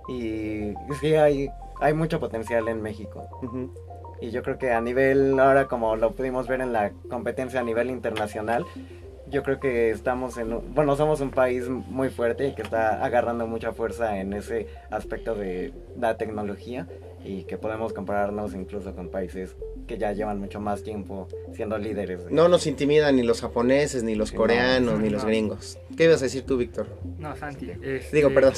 Y 0.07 0.73
sí, 0.99 1.15
hay, 1.15 1.49
hay 1.81 1.93
mucho 1.93 2.19
potencial 2.19 2.67
en 2.67 2.81
México. 2.81 3.27
Y 4.21 4.31
yo 4.31 4.41
creo 4.41 4.57
que 4.57 4.71
a 4.71 4.81
nivel, 4.81 5.39
ahora 5.39 5.65
como 5.65 5.95
lo 5.95 6.11
pudimos 6.13 6.47
ver 6.47 6.61
en 6.61 6.73
la 6.73 6.91
competencia 7.09 7.59
a 7.59 7.63
nivel 7.63 7.89
internacional, 7.89 8.65
yo 9.29 9.43
creo 9.43 9.59
que 9.59 9.89
estamos 9.89 10.37
en, 10.37 10.73
bueno, 10.73 10.95
somos 10.95 11.21
un 11.21 11.31
país 11.31 11.67
muy 11.69 12.09
fuerte 12.09 12.47
y 12.47 12.55
que 12.55 12.61
está 12.61 13.03
agarrando 13.03 13.47
mucha 13.47 13.73
fuerza 13.73 14.19
en 14.19 14.33
ese 14.33 14.67
aspecto 14.89 15.35
de 15.35 15.73
la 15.99 16.17
tecnología 16.17 16.87
y 17.23 17.43
que 17.43 17.57
podemos 17.57 17.93
compararnos 17.93 18.53
incluso 18.53 18.95
con 18.95 19.09
países 19.09 19.55
que 19.85 19.97
ya 19.97 20.13
llevan 20.13 20.39
mucho 20.39 20.61
más 20.61 20.83
tiempo 20.83 21.27
siendo 21.53 21.77
líderes. 21.77 22.29
No 22.29 22.47
nos 22.47 22.67
intimidan 22.67 23.15
ni 23.17 23.23
los 23.23 23.41
japoneses, 23.41 24.03
ni 24.03 24.15
los 24.15 24.31
coreanos, 24.31 24.99
ni 24.99 25.09
los 25.09 25.25
gringos. 25.25 25.77
¿Qué 25.97 26.05
ibas 26.05 26.21
a 26.21 26.25
decir 26.25 26.43
tú, 26.43 26.57
Víctor? 26.57 26.87
No, 27.17 27.35
Santi. 27.35 27.71
Digo, 28.13 28.33
perdón. 28.33 28.53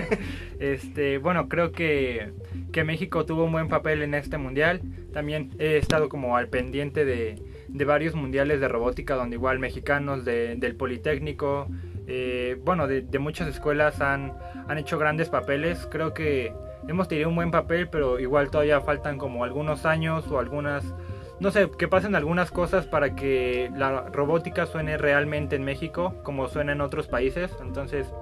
este, 0.60 1.18
bueno, 1.18 1.48
creo 1.48 1.72
que, 1.72 2.32
que 2.72 2.84
México 2.84 3.24
tuvo 3.24 3.44
un 3.44 3.52
buen 3.52 3.68
papel 3.68 4.02
en 4.02 4.14
este 4.14 4.36
mundial. 4.36 4.82
También 5.12 5.50
he 5.58 5.78
estado 5.78 6.08
como 6.08 6.36
al 6.36 6.48
pendiente 6.48 7.04
de, 7.04 7.36
de 7.72 7.84
varios 7.84 8.14
mundiales 8.14 8.60
de 8.60 8.68
robótica 8.68 9.14
donde 9.14 9.36
igual 9.36 9.58
mexicanos 9.58 10.24
de, 10.24 10.56
del 10.56 10.76
Politécnico, 10.76 11.68
eh, 12.06 12.60
bueno, 12.64 12.86
de, 12.86 13.02
de, 13.02 13.18
muchas 13.18 13.48
escuelas 13.48 14.00
han, 14.00 14.32
han 14.68 14.78
hecho 14.78 14.98
grandes 14.98 15.28
papeles. 15.28 15.86
Creo 15.90 16.12
que 16.12 16.52
hemos 16.88 17.08
tenido 17.08 17.28
un 17.28 17.36
buen 17.36 17.50
papel, 17.50 17.88
pero 17.88 18.18
igual 18.18 18.50
todavía 18.50 18.80
faltan 18.80 19.18
como 19.18 19.44
algunos 19.44 19.86
años 19.86 20.26
o 20.28 20.38
algunas, 20.38 20.94
no 21.38 21.50
sé, 21.50 21.70
que 21.78 21.88
pasen 21.88 22.14
algunas 22.14 22.50
cosas 22.50 22.86
para 22.86 23.14
que 23.14 23.70
la 23.76 24.08
robótica 24.08 24.66
suene 24.66 24.98
realmente 24.98 25.56
en 25.56 25.64
México 25.64 26.14
como 26.22 26.48
suena 26.48 26.72
en 26.72 26.80
otros 26.80 27.06
países. 27.06 27.50
Entonces, 27.62 28.12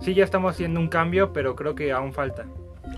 sí, 0.00 0.14
ya 0.14 0.24
estamos 0.24 0.54
haciendo 0.54 0.80
un 0.80 0.88
cambio, 0.88 1.32
pero 1.32 1.54
creo 1.54 1.74
que 1.74 1.92
aún 1.92 2.12
falta. 2.12 2.46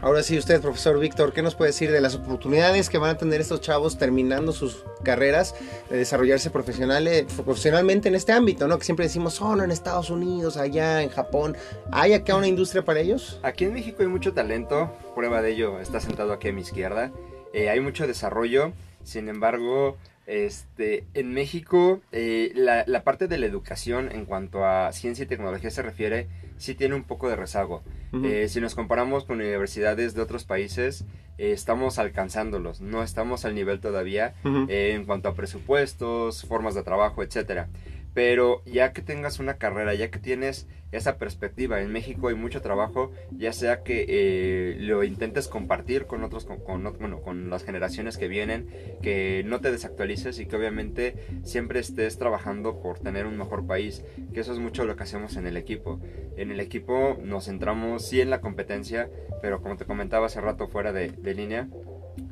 Ahora 0.02 0.22
sí, 0.22 0.38
usted, 0.38 0.62
profesor 0.62 0.98
Víctor, 0.98 1.34
¿qué 1.34 1.42
nos 1.42 1.54
puede 1.54 1.72
decir 1.72 1.92
de 1.92 2.00
las 2.00 2.14
oportunidades 2.14 2.88
que 2.88 2.96
van 2.96 3.10
a 3.10 3.18
tener 3.18 3.38
estos 3.42 3.60
chavos 3.60 3.98
terminando 3.98 4.52
sus 4.52 4.82
carreras 5.02 5.54
de 5.90 5.98
desarrollarse 5.98 6.48
profesionalmente 6.48 8.08
en 8.08 8.14
este 8.14 8.32
ámbito, 8.32 8.66
¿no? 8.66 8.78
Que 8.78 8.84
siempre 8.86 9.04
decimos, 9.04 9.34
solo 9.34 9.62
en 9.62 9.70
Estados 9.70 10.08
Unidos, 10.08 10.56
allá, 10.56 11.02
en 11.02 11.10
Japón. 11.10 11.54
¿Hay 11.92 12.14
acá 12.14 12.34
una 12.34 12.46
industria 12.46 12.82
para 12.82 13.00
ellos? 13.00 13.38
Aquí 13.42 13.66
en 13.66 13.74
México 13.74 13.98
hay 14.00 14.08
mucho 14.08 14.32
talento, 14.32 14.90
prueba 15.14 15.42
de 15.42 15.50
ello 15.52 15.80
está 15.80 16.00
sentado 16.00 16.32
aquí 16.32 16.48
a 16.48 16.52
mi 16.54 16.62
izquierda. 16.62 17.12
Eh, 17.52 17.68
hay 17.68 17.80
mucho 17.80 18.06
desarrollo, 18.06 18.72
sin 19.04 19.28
embargo, 19.28 19.98
este, 20.30 21.04
en 21.14 21.32
México, 21.32 22.00
eh, 22.12 22.52
la, 22.54 22.84
la, 22.86 23.02
parte 23.02 23.26
de 23.26 23.36
la 23.36 23.46
educación 23.46 24.10
en 24.12 24.26
cuanto 24.26 24.64
a 24.64 24.92
ciencia 24.92 25.24
y 25.24 25.26
tecnología 25.26 25.70
se 25.70 25.82
refiere, 25.82 26.28
sí 26.60 26.74
tiene 26.74 26.94
un 26.94 27.04
poco 27.04 27.28
de 27.28 27.36
rezago. 27.36 27.82
eh, 28.24 28.48
si 28.48 28.60
nos 28.60 28.74
comparamos 28.74 29.24
con 29.24 29.38
universidades 29.38 30.14
de 30.14 30.22
otros 30.22 30.44
países, 30.44 31.04
eh, 31.38 31.52
estamos 31.52 31.98
alcanzándolos, 31.98 32.80
no 32.80 33.02
estamos 33.02 33.44
al 33.44 33.54
nivel 33.54 33.80
todavía 33.80 34.34
eh, 34.68 34.92
en 34.94 35.04
cuanto 35.04 35.28
a 35.28 35.34
presupuestos, 35.34 36.44
formas 36.44 36.74
de 36.74 36.82
trabajo, 36.82 37.22
etcétera. 37.22 37.68
Pero 38.14 38.62
ya 38.64 38.92
que 38.92 39.02
tengas 39.02 39.38
una 39.38 39.54
carrera, 39.54 39.94
ya 39.94 40.10
que 40.10 40.18
tienes 40.18 40.66
esa 40.92 41.18
perspectiva, 41.18 41.80
en 41.80 41.92
México 41.92 42.28
hay 42.28 42.34
mucho 42.34 42.60
trabajo, 42.62 43.12
ya 43.30 43.52
sea 43.52 43.82
que 43.84 44.06
eh, 44.08 44.76
lo 44.80 45.04
intentes 45.04 45.46
compartir 45.46 46.06
con 46.06 46.24
otros, 46.24 46.44
con, 46.44 46.82
bueno, 46.98 47.22
con 47.22 47.48
las 47.48 47.62
generaciones 47.62 48.18
que 48.18 48.26
vienen, 48.26 48.68
que 49.00 49.44
no 49.46 49.60
te 49.60 49.70
desactualices 49.70 50.40
y 50.40 50.46
que 50.46 50.56
obviamente 50.56 51.14
siempre 51.44 51.78
estés 51.78 52.18
trabajando 52.18 52.80
por 52.80 52.98
tener 52.98 53.26
un 53.26 53.38
mejor 53.38 53.66
país, 53.66 54.02
que 54.34 54.40
eso 54.40 54.52
es 54.52 54.58
mucho 54.58 54.84
lo 54.84 54.96
que 54.96 55.04
hacemos 55.04 55.36
en 55.36 55.46
el 55.46 55.56
equipo. 55.56 56.00
En 56.36 56.50
el 56.50 56.58
equipo 56.58 57.16
nos 57.22 57.44
centramos 57.44 58.04
sí 58.06 58.20
en 58.20 58.30
la 58.30 58.40
competencia, 58.40 59.08
pero 59.40 59.62
como 59.62 59.76
te 59.76 59.84
comentaba 59.84 60.26
hace 60.26 60.40
rato 60.40 60.66
fuera 60.66 60.92
de 60.92 61.34
línea, 61.34 61.68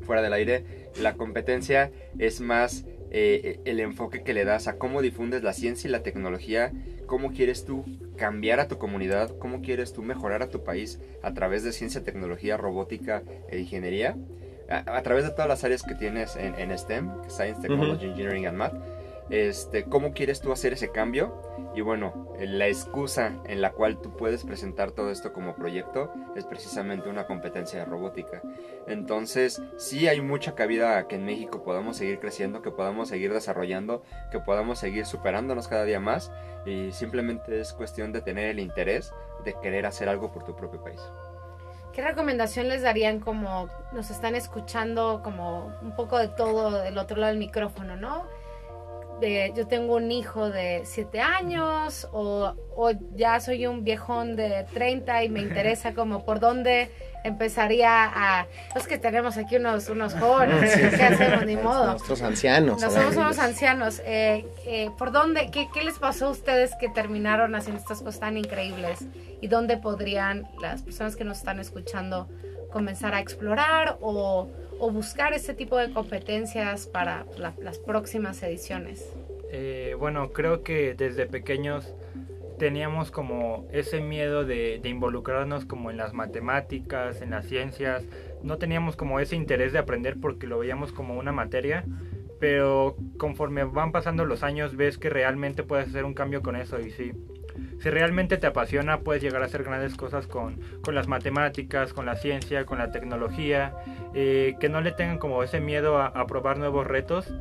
fuera 0.01 0.21
del 0.21 0.33
aire, 0.33 0.89
la 1.01 1.13
competencia 1.13 1.91
es 2.17 2.41
más 2.41 2.85
eh, 3.11 3.59
el 3.65 3.79
enfoque 3.79 4.23
que 4.23 4.33
le 4.33 4.45
das 4.45 4.67
a 4.67 4.77
cómo 4.77 5.01
difundes 5.01 5.43
la 5.43 5.53
ciencia 5.53 5.87
y 5.87 5.91
la 5.91 6.03
tecnología, 6.03 6.71
cómo 7.05 7.31
quieres 7.31 7.65
tú 7.65 7.85
cambiar 8.17 8.59
a 8.59 8.67
tu 8.67 8.77
comunidad, 8.77 9.37
cómo 9.39 9.61
quieres 9.61 9.93
tú 9.93 10.03
mejorar 10.03 10.43
a 10.43 10.49
tu 10.49 10.63
país 10.63 10.99
a 11.23 11.33
través 11.33 11.63
de 11.63 11.71
ciencia, 11.71 12.03
tecnología, 12.03 12.57
robótica 12.57 13.23
e 13.49 13.59
ingeniería, 13.59 14.15
a, 14.69 14.97
a 14.97 15.01
través 15.03 15.23
de 15.23 15.31
todas 15.31 15.47
las 15.47 15.63
áreas 15.63 15.83
que 15.83 15.95
tienes 15.95 16.35
en, 16.35 16.53
en 16.55 16.77
STEM, 16.77 17.09
Science, 17.27 17.61
Technology, 17.61 18.05
uh 18.05 18.09
-huh. 18.09 18.11
Engineering 18.11 18.45
and 18.45 18.57
Math, 18.57 18.73
este, 19.29 19.85
cómo 19.85 20.13
quieres 20.13 20.41
tú 20.41 20.51
hacer 20.51 20.73
ese 20.73 20.91
cambio 20.91 21.41
y 21.75 21.81
bueno, 21.81 22.27
la 22.39 22.67
excusa 22.67 23.33
en 23.45 23.61
la 23.61 23.71
cual 23.71 24.01
tú 24.01 24.15
puedes 24.17 24.43
presentar 24.43 24.91
todo 24.91 25.11
esto 25.11 25.33
como 25.33 25.55
proyecto 25.55 26.11
es 26.35 26.45
precisamente 26.45 27.09
una 27.09 27.27
competencia 27.27 27.79
de 27.79 27.85
robótica. 27.85 28.41
Entonces, 28.87 29.61
sí 29.77 30.07
hay 30.07 30.19
mucha 30.19 30.55
cabida 30.55 30.97
a 30.97 31.07
que 31.07 31.15
en 31.15 31.25
México 31.25 31.63
podamos 31.63 31.97
seguir 31.97 32.19
creciendo, 32.19 32.61
que 32.61 32.71
podamos 32.71 33.09
seguir 33.09 33.31
desarrollando, 33.31 34.03
que 34.31 34.39
podamos 34.39 34.79
seguir 34.79 35.05
superándonos 35.05 35.67
cada 35.67 35.85
día 35.85 35.99
más 35.99 36.31
y 36.65 36.91
simplemente 36.91 37.59
es 37.59 37.73
cuestión 37.73 38.11
de 38.11 38.21
tener 38.21 38.49
el 38.49 38.59
interés 38.59 39.13
de 39.45 39.55
querer 39.61 39.85
hacer 39.85 40.09
algo 40.09 40.31
por 40.31 40.43
tu 40.43 40.55
propio 40.55 40.83
país. 40.83 41.01
¿Qué 41.93 42.01
recomendación 42.03 42.67
les 42.67 42.81
darían 42.81 43.19
como 43.19 43.69
nos 43.91 44.09
están 44.09 44.35
escuchando 44.35 45.21
como 45.23 45.73
un 45.81 45.95
poco 45.95 46.17
de 46.17 46.29
todo 46.29 46.81
del 46.81 46.97
otro 46.97 47.17
lado 47.17 47.31
del 47.31 47.39
micrófono, 47.39 47.95
no? 47.95 48.25
De, 49.19 49.53
yo 49.55 49.67
tengo 49.67 49.95
un 49.95 50.11
hijo 50.11 50.49
de 50.49 50.81
7 50.85 51.19
años 51.19 52.07
o, 52.11 52.53
o, 52.75 52.91
ya 53.15 53.39
soy 53.39 53.67
un 53.67 53.83
viejón 53.83 54.35
de 54.35 54.65
30 54.73 55.23
y 55.23 55.29
me 55.29 55.39
interesa 55.41 55.93
como 55.93 56.25
por 56.25 56.39
dónde 56.39 56.89
empezaría 57.23 58.05
a... 58.05 58.47
Es 58.75 58.87
que 58.87 58.97
tenemos 58.97 59.37
aquí 59.37 59.57
unos, 59.57 59.89
unos 59.89 60.13
jóvenes, 60.13 60.71
sí, 60.71 60.81
¿qué 60.95 61.03
hacemos? 61.03 61.45
Ni 61.45 61.57
modo. 61.57 61.91
Nuestros 61.91 62.21
ancianos. 62.21 62.81
Nosotros 62.81 63.13
somos 63.13 63.17
unos 63.17 63.39
ancianos. 63.39 64.01
Eh, 64.05 64.45
eh, 64.65 64.89
¿Por 64.97 65.11
dónde? 65.11 65.49
Qué, 65.51 65.67
¿Qué 65.73 65.83
les 65.83 65.99
pasó 65.99 66.27
a 66.27 66.29
ustedes 66.29 66.75
que 66.79 66.89
terminaron 66.89 67.55
haciendo 67.55 67.81
estas 67.81 67.99
cosas 67.99 68.19
tan 68.19 68.37
increíbles? 68.37 68.99
¿Y 69.41 69.47
dónde 69.47 69.77
podrían 69.77 70.47
las 70.61 70.81
personas 70.81 71.15
que 71.15 71.23
nos 71.23 71.39
están 71.39 71.59
escuchando 71.59 72.27
comenzar 72.71 73.13
a 73.13 73.19
explorar 73.19 73.97
o, 74.01 74.47
o 74.79 74.91
buscar 74.91 75.33
ese 75.33 75.53
tipo 75.53 75.77
de 75.77 75.91
competencias 75.91 76.87
para 76.87 77.25
la, 77.37 77.53
las 77.61 77.79
próximas 77.79 78.41
ediciones? 78.43 79.13
Eh, 79.51 79.95
bueno, 79.99 80.31
creo 80.31 80.63
que 80.63 80.93
desde 80.93 81.25
pequeños 81.25 81.93
teníamos 82.57 83.09
como 83.11 83.67
ese 83.71 84.01
miedo 84.01 84.45
de, 84.45 84.79
de, 84.81 84.89
involucrarnos 84.89 85.65
como 85.65 85.91
en 85.91 85.97
las 85.97 86.13
matemáticas, 86.13 87.21
en 87.21 87.31
las 87.31 87.45
ciencias, 87.45 88.03
no 88.43 88.57
teníamos 88.57 88.95
como 88.95 89.19
ese 89.19 89.35
interés 89.35 89.73
de 89.73 89.79
aprender 89.79 90.17
porque 90.19 90.45
lo 90.45 90.59
veíamos 90.59 90.91
como 90.91 91.17
una 91.17 91.31
materia, 91.31 91.85
pero 92.39 92.95
conforme 93.17 93.63
van 93.63 93.91
pasando 93.91 94.25
los 94.25 94.43
años 94.43 94.75
ves 94.75 94.97
que 94.97 95.09
realmente 95.09 95.63
puedes 95.63 95.87
hacer 95.87 96.05
un 96.05 96.13
cambio 96.13 96.41
con 96.41 96.55
eso 96.55 96.79
y 96.79 96.91
sí, 96.91 97.13
si 97.79 97.89
realmente 97.89 98.37
te 98.37 98.47
apasiona 98.47 98.99
puedes 98.99 99.23
llegar 99.23 99.41
a 99.41 99.45
hacer 99.45 99.63
grandes 99.63 99.95
cosas 99.95 100.27
con, 100.27 100.59
con 100.83 100.95
las 100.95 101.07
matemáticas, 101.07 101.93
con 101.93 102.05
la 102.05 102.15
ciencia, 102.15 102.65
con 102.65 102.77
la 102.77 102.91
tecnología, 102.91 103.73
eh, 104.13 104.55
que 104.59 104.69
no 104.69 104.81
le 104.81 104.91
tengan 104.91 105.17
como 105.17 105.43
ese 105.43 105.59
miedo 105.59 106.01
a, 106.01 106.25
probar 106.27 106.57
nuevos 106.57 106.85
retos. 106.85 107.33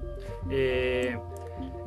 Eh, 0.50 1.18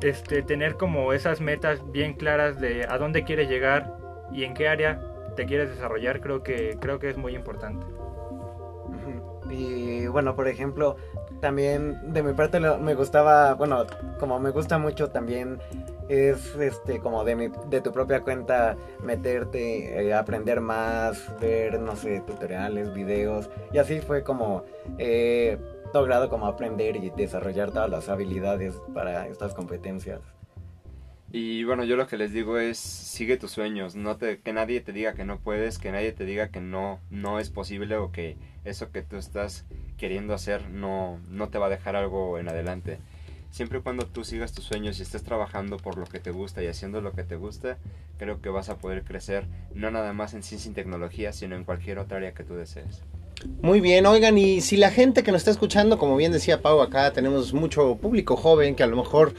este, 0.02 0.42
tener 0.42 0.76
como 0.76 1.12
esas 1.12 1.40
metas 1.40 1.80
bien 1.92 2.14
claras 2.14 2.60
de 2.60 2.86
a 2.88 2.98
dónde 2.98 3.24
quieres 3.24 3.48
llegar 3.48 3.96
y 4.32 4.44
en 4.44 4.54
qué 4.54 4.68
área 4.68 5.00
te 5.36 5.46
quieres 5.46 5.70
desarrollar, 5.70 6.20
creo 6.20 6.42
que, 6.42 6.76
creo 6.80 6.98
que 6.98 7.08
es 7.08 7.16
muy 7.16 7.34
importante. 7.34 7.86
Y 9.50 10.06
bueno, 10.06 10.34
por 10.34 10.48
ejemplo, 10.48 10.96
también 11.40 12.12
de 12.12 12.22
mi 12.22 12.32
parte 12.32 12.58
me 12.60 12.94
gustaba, 12.94 13.54
bueno, 13.54 13.84
como 14.18 14.38
me 14.40 14.50
gusta 14.50 14.78
mucho 14.78 15.10
también 15.10 15.58
es 16.08 16.54
este 16.56 16.98
como 16.98 17.24
de, 17.24 17.50
de 17.68 17.80
tu 17.80 17.92
propia 17.92 18.20
cuenta 18.20 18.76
meterte, 19.02 20.06
eh, 20.06 20.14
aprender 20.14 20.60
más, 20.60 21.34
ver, 21.40 21.80
no 21.80 21.96
sé, 21.96 22.20
tutoriales, 22.26 22.92
videos. 22.94 23.50
Y 23.72 23.78
así 23.78 24.00
fue 24.00 24.22
como 24.22 24.64
he 24.98 25.58
logrado 25.94 26.28
como 26.28 26.46
aprender 26.46 26.96
y 26.96 27.10
desarrollar 27.10 27.70
todas 27.70 27.90
las 27.90 28.08
habilidades 28.08 28.74
para 28.94 29.26
estas 29.28 29.54
competencias. 29.54 30.20
Y 31.34 31.64
bueno, 31.64 31.84
yo 31.84 31.96
lo 31.96 32.06
que 32.06 32.18
les 32.18 32.32
digo 32.32 32.58
es 32.58 32.76
sigue 32.78 33.38
tus 33.38 33.52
sueños, 33.52 33.96
no 33.96 34.18
te, 34.18 34.40
que 34.40 34.52
nadie 34.52 34.82
te 34.82 34.92
diga 34.92 35.14
que 35.14 35.24
no 35.24 35.38
puedes, 35.38 35.78
que 35.78 35.90
nadie 35.90 36.12
te 36.12 36.26
diga 36.26 36.50
que 36.50 36.60
no, 36.60 37.00
no 37.08 37.38
es 37.38 37.48
posible 37.48 37.96
o 37.96 38.12
que 38.12 38.36
eso 38.64 38.92
que 38.92 39.00
tú 39.00 39.16
estás 39.16 39.64
queriendo 39.96 40.34
hacer 40.34 40.68
no, 40.68 41.20
no 41.30 41.48
te 41.48 41.56
va 41.56 41.66
a 41.66 41.70
dejar 41.70 41.96
algo 41.96 42.38
en 42.38 42.50
adelante. 42.50 42.98
Siempre 43.52 43.80
y 43.80 43.82
cuando 43.82 44.06
tú 44.06 44.24
sigas 44.24 44.54
tus 44.54 44.64
sueños 44.64 44.98
y 44.98 45.02
estés 45.02 45.24
trabajando 45.24 45.76
por 45.76 45.98
lo 45.98 46.06
que 46.06 46.20
te 46.20 46.30
gusta 46.30 46.62
y 46.62 46.68
haciendo 46.68 47.02
lo 47.02 47.12
que 47.12 47.22
te 47.22 47.36
gusta, 47.36 47.76
creo 48.16 48.40
que 48.40 48.48
vas 48.48 48.70
a 48.70 48.78
poder 48.78 49.04
crecer 49.04 49.46
no 49.74 49.90
nada 49.90 50.14
más 50.14 50.32
en 50.32 50.42
ciencia 50.42 50.70
y 50.70 50.74
tecnología, 50.74 51.34
sino 51.34 51.54
en 51.54 51.64
cualquier 51.64 51.98
otra 51.98 52.16
área 52.16 52.32
que 52.32 52.44
tú 52.44 52.54
desees. 52.54 53.02
Muy 53.60 53.80
bien, 53.80 54.06
oigan, 54.06 54.38
y 54.38 54.60
si 54.60 54.76
la 54.76 54.90
gente 54.90 55.22
que 55.22 55.32
nos 55.32 55.40
está 55.40 55.50
escuchando, 55.50 55.98
como 55.98 56.16
bien 56.16 56.32
decía 56.32 56.62
Pau, 56.62 56.80
acá 56.80 57.12
tenemos 57.12 57.52
mucho 57.52 57.96
público 57.96 58.36
joven 58.36 58.74
que 58.74 58.82
a 58.82 58.86
lo 58.86 58.96
mejor 58.96 59.34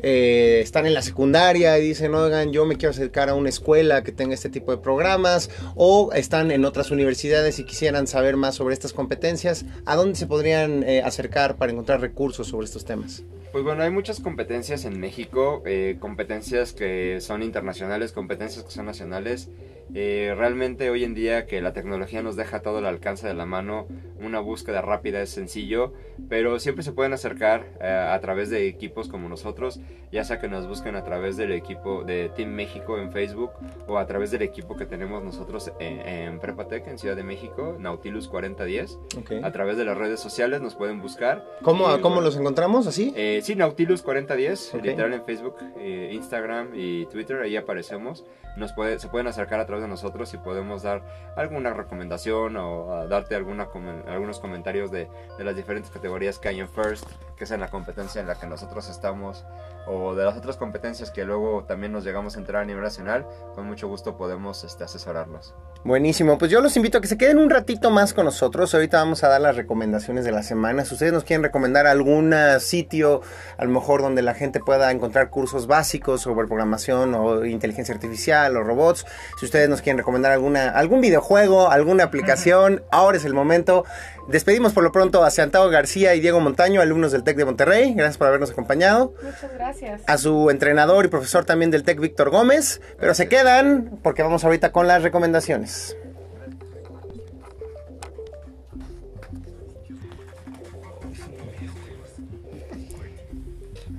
eh, 0.00 0.60
están 0.62 0.86
en 0.86 0.94
la 0.94 1.02
secundaria 1.02 1.78
y 1.78 1.82
dicen, 1.82 2.14
oigan, 2.14 2.52
yo 2.52 2.66
me 2.66 2.76
quiero 2.76 2.90
acercar 2.90 3.28
a 3.28 3.34
una 3.34 3.48
escuela 3.48 4.02
que 4.02 4.12
tenga 4.12 4.34
este 4.34 4.48
tipo 4.48 4.70
de 4.72 4.78
programas, 4.78 5.50
o 5.74 6.12
están 6.12 6.50
en 6.50 6.64
otras 6.64 6.90
universidades 6.90 7.58
y 7.58 7.64
quisieran 7.64 8.06
saber 8.06 8.36
más 8.36 8.54
sobre 8.54 8.74
estas 8.74 8.92
competencias, 8.92 9.64
¿a 9.86 9.96
dónde 9.96 10.16
se 10.16 10.26
podrían 10.26 10.82
eh, 10.82 11.02
acercar 11.02 11.56
para 11.56 11.72
encontrar 11.72 12.00
recursos 12.00 12.48
sobre 12.48 12.66
estos 12.66 12.84
temas? 12.84 13.22
Pues 13.52 13.64
bueno, 13.64 13.82
hay 13.82 13.90
muchas 13.90 14.20
competencias 14.20 14.84
en 14.84 15.00
México, 15.00 15.62
eh, 15.64 15.96
competencias 15.98 16.74
que 16.74 17.20
son 17.20 17.42
internacionales, 17.42 18.12
competencias 18.12 18.64
que 18.64 18.70
son 18.70 18.84
nacionales. 18.84 19.48
Eh, 19.94 20.34
realmente 20.36 20.90
hoy 20.90 21.04
en 21.04 21.14
día 21.14 21.46
que 21.46 21.60
la 21.60 21.72
tecnología 21.72 22.22
nos 22.22 22.36
deja 22.36 22.60
todo 22.60 22.78
al 22.78 22.86
alcance 22.86 23.26
de 23.26 23.34
la 23.34 23.46
mano, 23.46 23.86
una 24.20 24.40
búsqueda 24.40 24.82
rápida 24.82 25.22
es 25.22 25.30
sencillo, 25.30 25.92
pero 26.28 26.58
siempre 26.58 26.82
se 26.82 26.92
pueden 26.92 27.12
acercar 27.12 27.66
eh, 27.80 27.86
a 27.88 28.18
través 28.20 28.50
de 28.50 28.66
equipos 28.68 29.08
como 29.08 29.28
nosotros, 29.28 29.80
ya 30.12 30.24
sea 30.24 30.40
que 30.40 30.48
nos 30.48 30.66
busquen 30.66 30.96
a 30.96 31.04
través 31.04 31.36
del 31.36 31.52
equipo 31.52 32.04
de 32.04 32.30
Team 32.34 32.50
México 32.50 32.98
en 32.98 33.12
Facebook 33.12 33.50
o 33.86 33.98
a 33.98 34.06
través 34.06 34.30
del 34.30 34.42
equipo 34.42 34.76
que 34.76 34.86
tenemos 34.86 35.22
nosotros 35.22 35.72
en, 35.78 36.38
Prepatec 36.38 36.86
en 36.88 36.98
Ciudad 36.98 37.16
de 37.16 37.22
México, 37.22 37.76
Nautilus 37.78 38.28
4010. 38.28 38.98
A 39.42 39.52
través 39.52 39.76
de 39.76 39.84
las 39.84 39.96
redes 39.96 40.20
sociales 40.20 40.60
nos 40.60 40.74
pueden 40.74 41.00
buscar. 41.00 41.44
¿Cómo, 41.62 41.86
¿cómo 42.00 42.20
los 42.20 42.36
encontramos 42.36 42.86
así? 42.86 43.12
Eh, 43.16 43.40
sí, 43.42 43.54
Nautilus 43.54 44.02
4010, 44.02 44.74
literal 44.82 45.12
en 45.12 45.24
Facebook, 45.24 45.56
eh, 45.78 46.10
Instagram 46.12 46.70
y 46.74 47.06
Twitter, 47.06 47.40
ahí 47.40 47.56
aparecemos. 47.56 48.24
Nos 48.56 48.72
puede, 48.72 48.98
se 48.98 49.08
pueden 49.08 49.28
acercar 49.28 49.60
a 49.60 49.66
través 49.66 49.77
de 49.80 49.88
nosotros 49.88 50.32
y 50.34 50.38
podemos 50.38 50.82
dar 50.82 51.02
alguna 51.36 51.72
recomendación 51.72 52.56
o 52.56 53.06
darte 53.08 53.34
alguna, 53.34 53.68
algunos 54.06 54.38
comentarios 54.40 54.90
de, 54.90 55.08
de 55.36 55.44
las 55.44 55.56
diferentes 55.56 55.90
categorías 55.90 56.38
que 56.38 56.48
hay 56.48 56.60
en 56.60 56.68
First, 56.68 57.08
que 57.38 57.44
es 57.44 57.50
en 57.52 57.60
la 57.60 57.68
competencia 57.68 58.20
en 58.20 58.26
la 58.26 58.34
que 58.34 58.46
nosotros 58.46 58.90
estamos, 58.90 59.44
o 59.86 60.14
de 60.14 60.24
las 60.24 60.36
otras 60.36 60.56
competencias 60.56 61.10
que 61.10 61.24
luego 61.24 61.64
también 61.64 61.92
nos 61.92 62.04
llegamos 62.04 62.36
a 62.36 62.40
entrar 62.40 62.62
a 62.62 62.64
nivel 62.66 62.82
nacional, 62.82 63.26
con 63.54 63.66
mucho 63.66 63.88
gusto 63.88 64.16
podemos 64.16 64.64
este, 64.64 64.84
asesorarlos. 64.84 65.54
Buenísimo, 65.84 66.38
pues 66.38 66.50
yo 66.50 66.60
los 66.60 66.76
invito 66.76 66.98
a 66.98 67.00
que 67.00 67.06
se 67.06 67.16
queden 67.16 67.38
un 67.38 67.48
ratito 67.48 67.90
más 67.90 68.12
con 68.12 68.24
nosotros. 68.24 68.74
Ahorita 68.74 68.98
vamos 68.98 69.22
a 69.22 69.28
dar 69.28 69.40
las 69.40 69.54
recomendaciones 69.54 70.24
de 70.24 70.32
la 70.32 70.42
semana. 70.42 70.84
Si 70.84 70.94
ustedes 70.94 71.12
nos 71.12 71.22
quieren 71.22 71.44
recomendar 71.44 71.86
algún 71.86 72.34
sitio, 72.58 73.22
a 73.56 73.64
lo 73.64 73.70
mejor 73.70 74.02
donde 74.02 74.20
la 74.22 74.34
gente 74.34 74.58
pueda 74.58 74.90
encontrar 74.90 75.30
cursos 75.30 75.68
básicos 75.68 76.20
sobre 76.20 76.48
programación 76.48 77.14
o 77.14 77.44
inteligencia 77.44 77.94
artificial 77.94 78.56
o 78.56 78.64
robots, 78.64 79.06
si 79.38 79.46
ustedes 79.46 79.68
nos 79.68 79.80
quieren 79.80 79.98
recomendar 79.98 80.32
alguna, 80.32 80.70
algún 80.70 81.00
videojuego, 81.00 81.70
alguna 81.70 82.04
aplicación, 82.04 82.82
ahora 82.90 83.16
es 83.16 83.24
el 83.24 83.34
momento. 83.34 83.84
Despedimos 84.28 84.74
por 84.74 84.84
lo 84.84 84.92
pronto 84.92 85.24
a 85.24 85.30
Santiago 85.30 85.70
García 85.70 86.14
y 86.14 86.20
Diego 86.20 86.38
Montaño, 86.38 86.82
alumnos 86.82 87.12
del 87.12 87.24
TEC 87.24 87.38
de 87.38 87.44
Monterrey. 87.46 87.94
Gracias 87.94 88.18
por 88.18 88.26
habernos 88.26 88.50
acompañado. 88.50 89.14
Muchas 89.22 89.54
gracias. 89.54 90.02
A 90.06 90.18
su 90.18 90.50
entrenador 90.50 91.06
y 91.06 91.08
profesor 91.08 91.46
también 91.46 91.70
del 91.70 91.82
TEC, 91.82 91.98
Víctor 91.98 92.28
Gómez. 92.28 92.82
Pero 93.00 93.14
se 93.14 93.26
quedan 93.26 93.98
porque 94.02 94.22
vamos 94.22 94.44
ahorita 94.44 94.70
con 94.70 94.86
las 94.86 95.02
recomendaciones. 95.02 95.96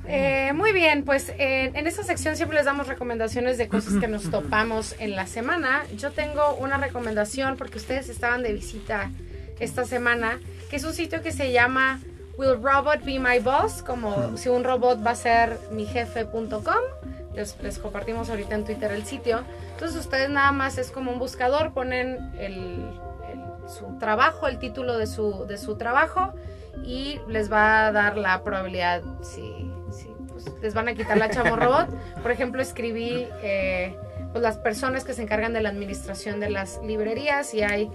Eh, 0.08 0.54
muy 0.54 0.74
bien, 0.74 1.06
pues 1.06 1.30
eh, 1.40 1.72
en 1.74 1.88
esta 1.88 2.04
sección 2.04 2.36
siempre 2.36 2.58
les 2.58 2.66
damos 2.66 2.88
recomendaciones 2.88 3.58
de 3.58 3.68
cosas 3.68 3.96
que 4.00 4.08
nos 4.08 4.30
topamos 4.30 4.96
en 5.00 5.16
la 5.16 5.26
semana. 5.26 5.86
Yo 5.98 6.12
tengo 6.12 6.56
una 6.56 6.78
recomendación 6.78 7.58
porque 7.58 7.80
ustedes 7.80 8.10
estaban 8.10 8.44
de 8.44 8.54
visita 8.54 9.10
esta 9.60 9.86
semana, 9.86 10.40
que 10.70 10.76
es 10.76 10.84
un 10.84 10.94
sitio 10.94 11.22
que 11.22 11.32
se 11.32 11.52
llama 11.52 12.00
Will 12.38 12.62
Robot 12.62 13.04
Be 13.04 13.20
My 13.20 13.40
Boss, 13.40 13.84
como 13.84 14.38
si 14.38 14.50
un 14.50 14.64
robot 14.64 15.06
va 15.06 15.12
a 15.12 15.16
ser 15.16 15.60
mi 15.72 15.86
jefe.com. 15.86 16.62
Les, 17.34 17.56
les, 17.62 17.80
compartimos 17.80 18.30
ahorita 18.30 18.56
en 18.56 18.66
Twitter 18.66 18.92
el 18.92 19.06
sitio. 19.06 19.44
Entonces 19.74 19.98
ustedes 19.98 20.30
nada 20.30 20.52
más 20.52 20.78
es 20.78 20.92
como 20.92 21.12
un 21.12 21.20
buscador, 21.20 21.74
ponen 21.74 22.32
el, 22.40 22.86
su 23.68 23.98
trabajo, 24.00 24.48
el 24.48 24.58
título 24.58 24.98
de 24.98 25.08
su, 25.08 25.46
de 25.48 25.58
su 25.58 25.76
trabajo 25.76 26.34
y 26.84 27.20
les 27.28 27.52
va 27.52 27.88
a 27.88 27.92
dar 27.92 28.18
la 28.18 28.44
probabilidad 28.44 29.04
si, 29.22 29.72
pues, 30.30 30.46
les 30.62 30.74
van 30.74 30.88
a 30.88 30.96
quitar 30.96 31.18
la 31.18 31.30
chamo 31.30 31.56
robot. 31.56 31.90
Por 32.22 32.32
ejemplo, 32.32 32.62
escribí 32.62 33.28
eh, 33.42 33.96
pues, 34.32 34.42
las 34.42 34.58
personas 34.58 35.04
que 35.04 35.14
se 35.14 35.22
encargan 35.22 35.54
de 35.54 35.62
la 35.62 35.70
administración 35.70 36.40
de 36.40 36.50
las 36.50 36.80
librerías 36.84 37.54
y 37.54 37.64
hay 37.64 37.90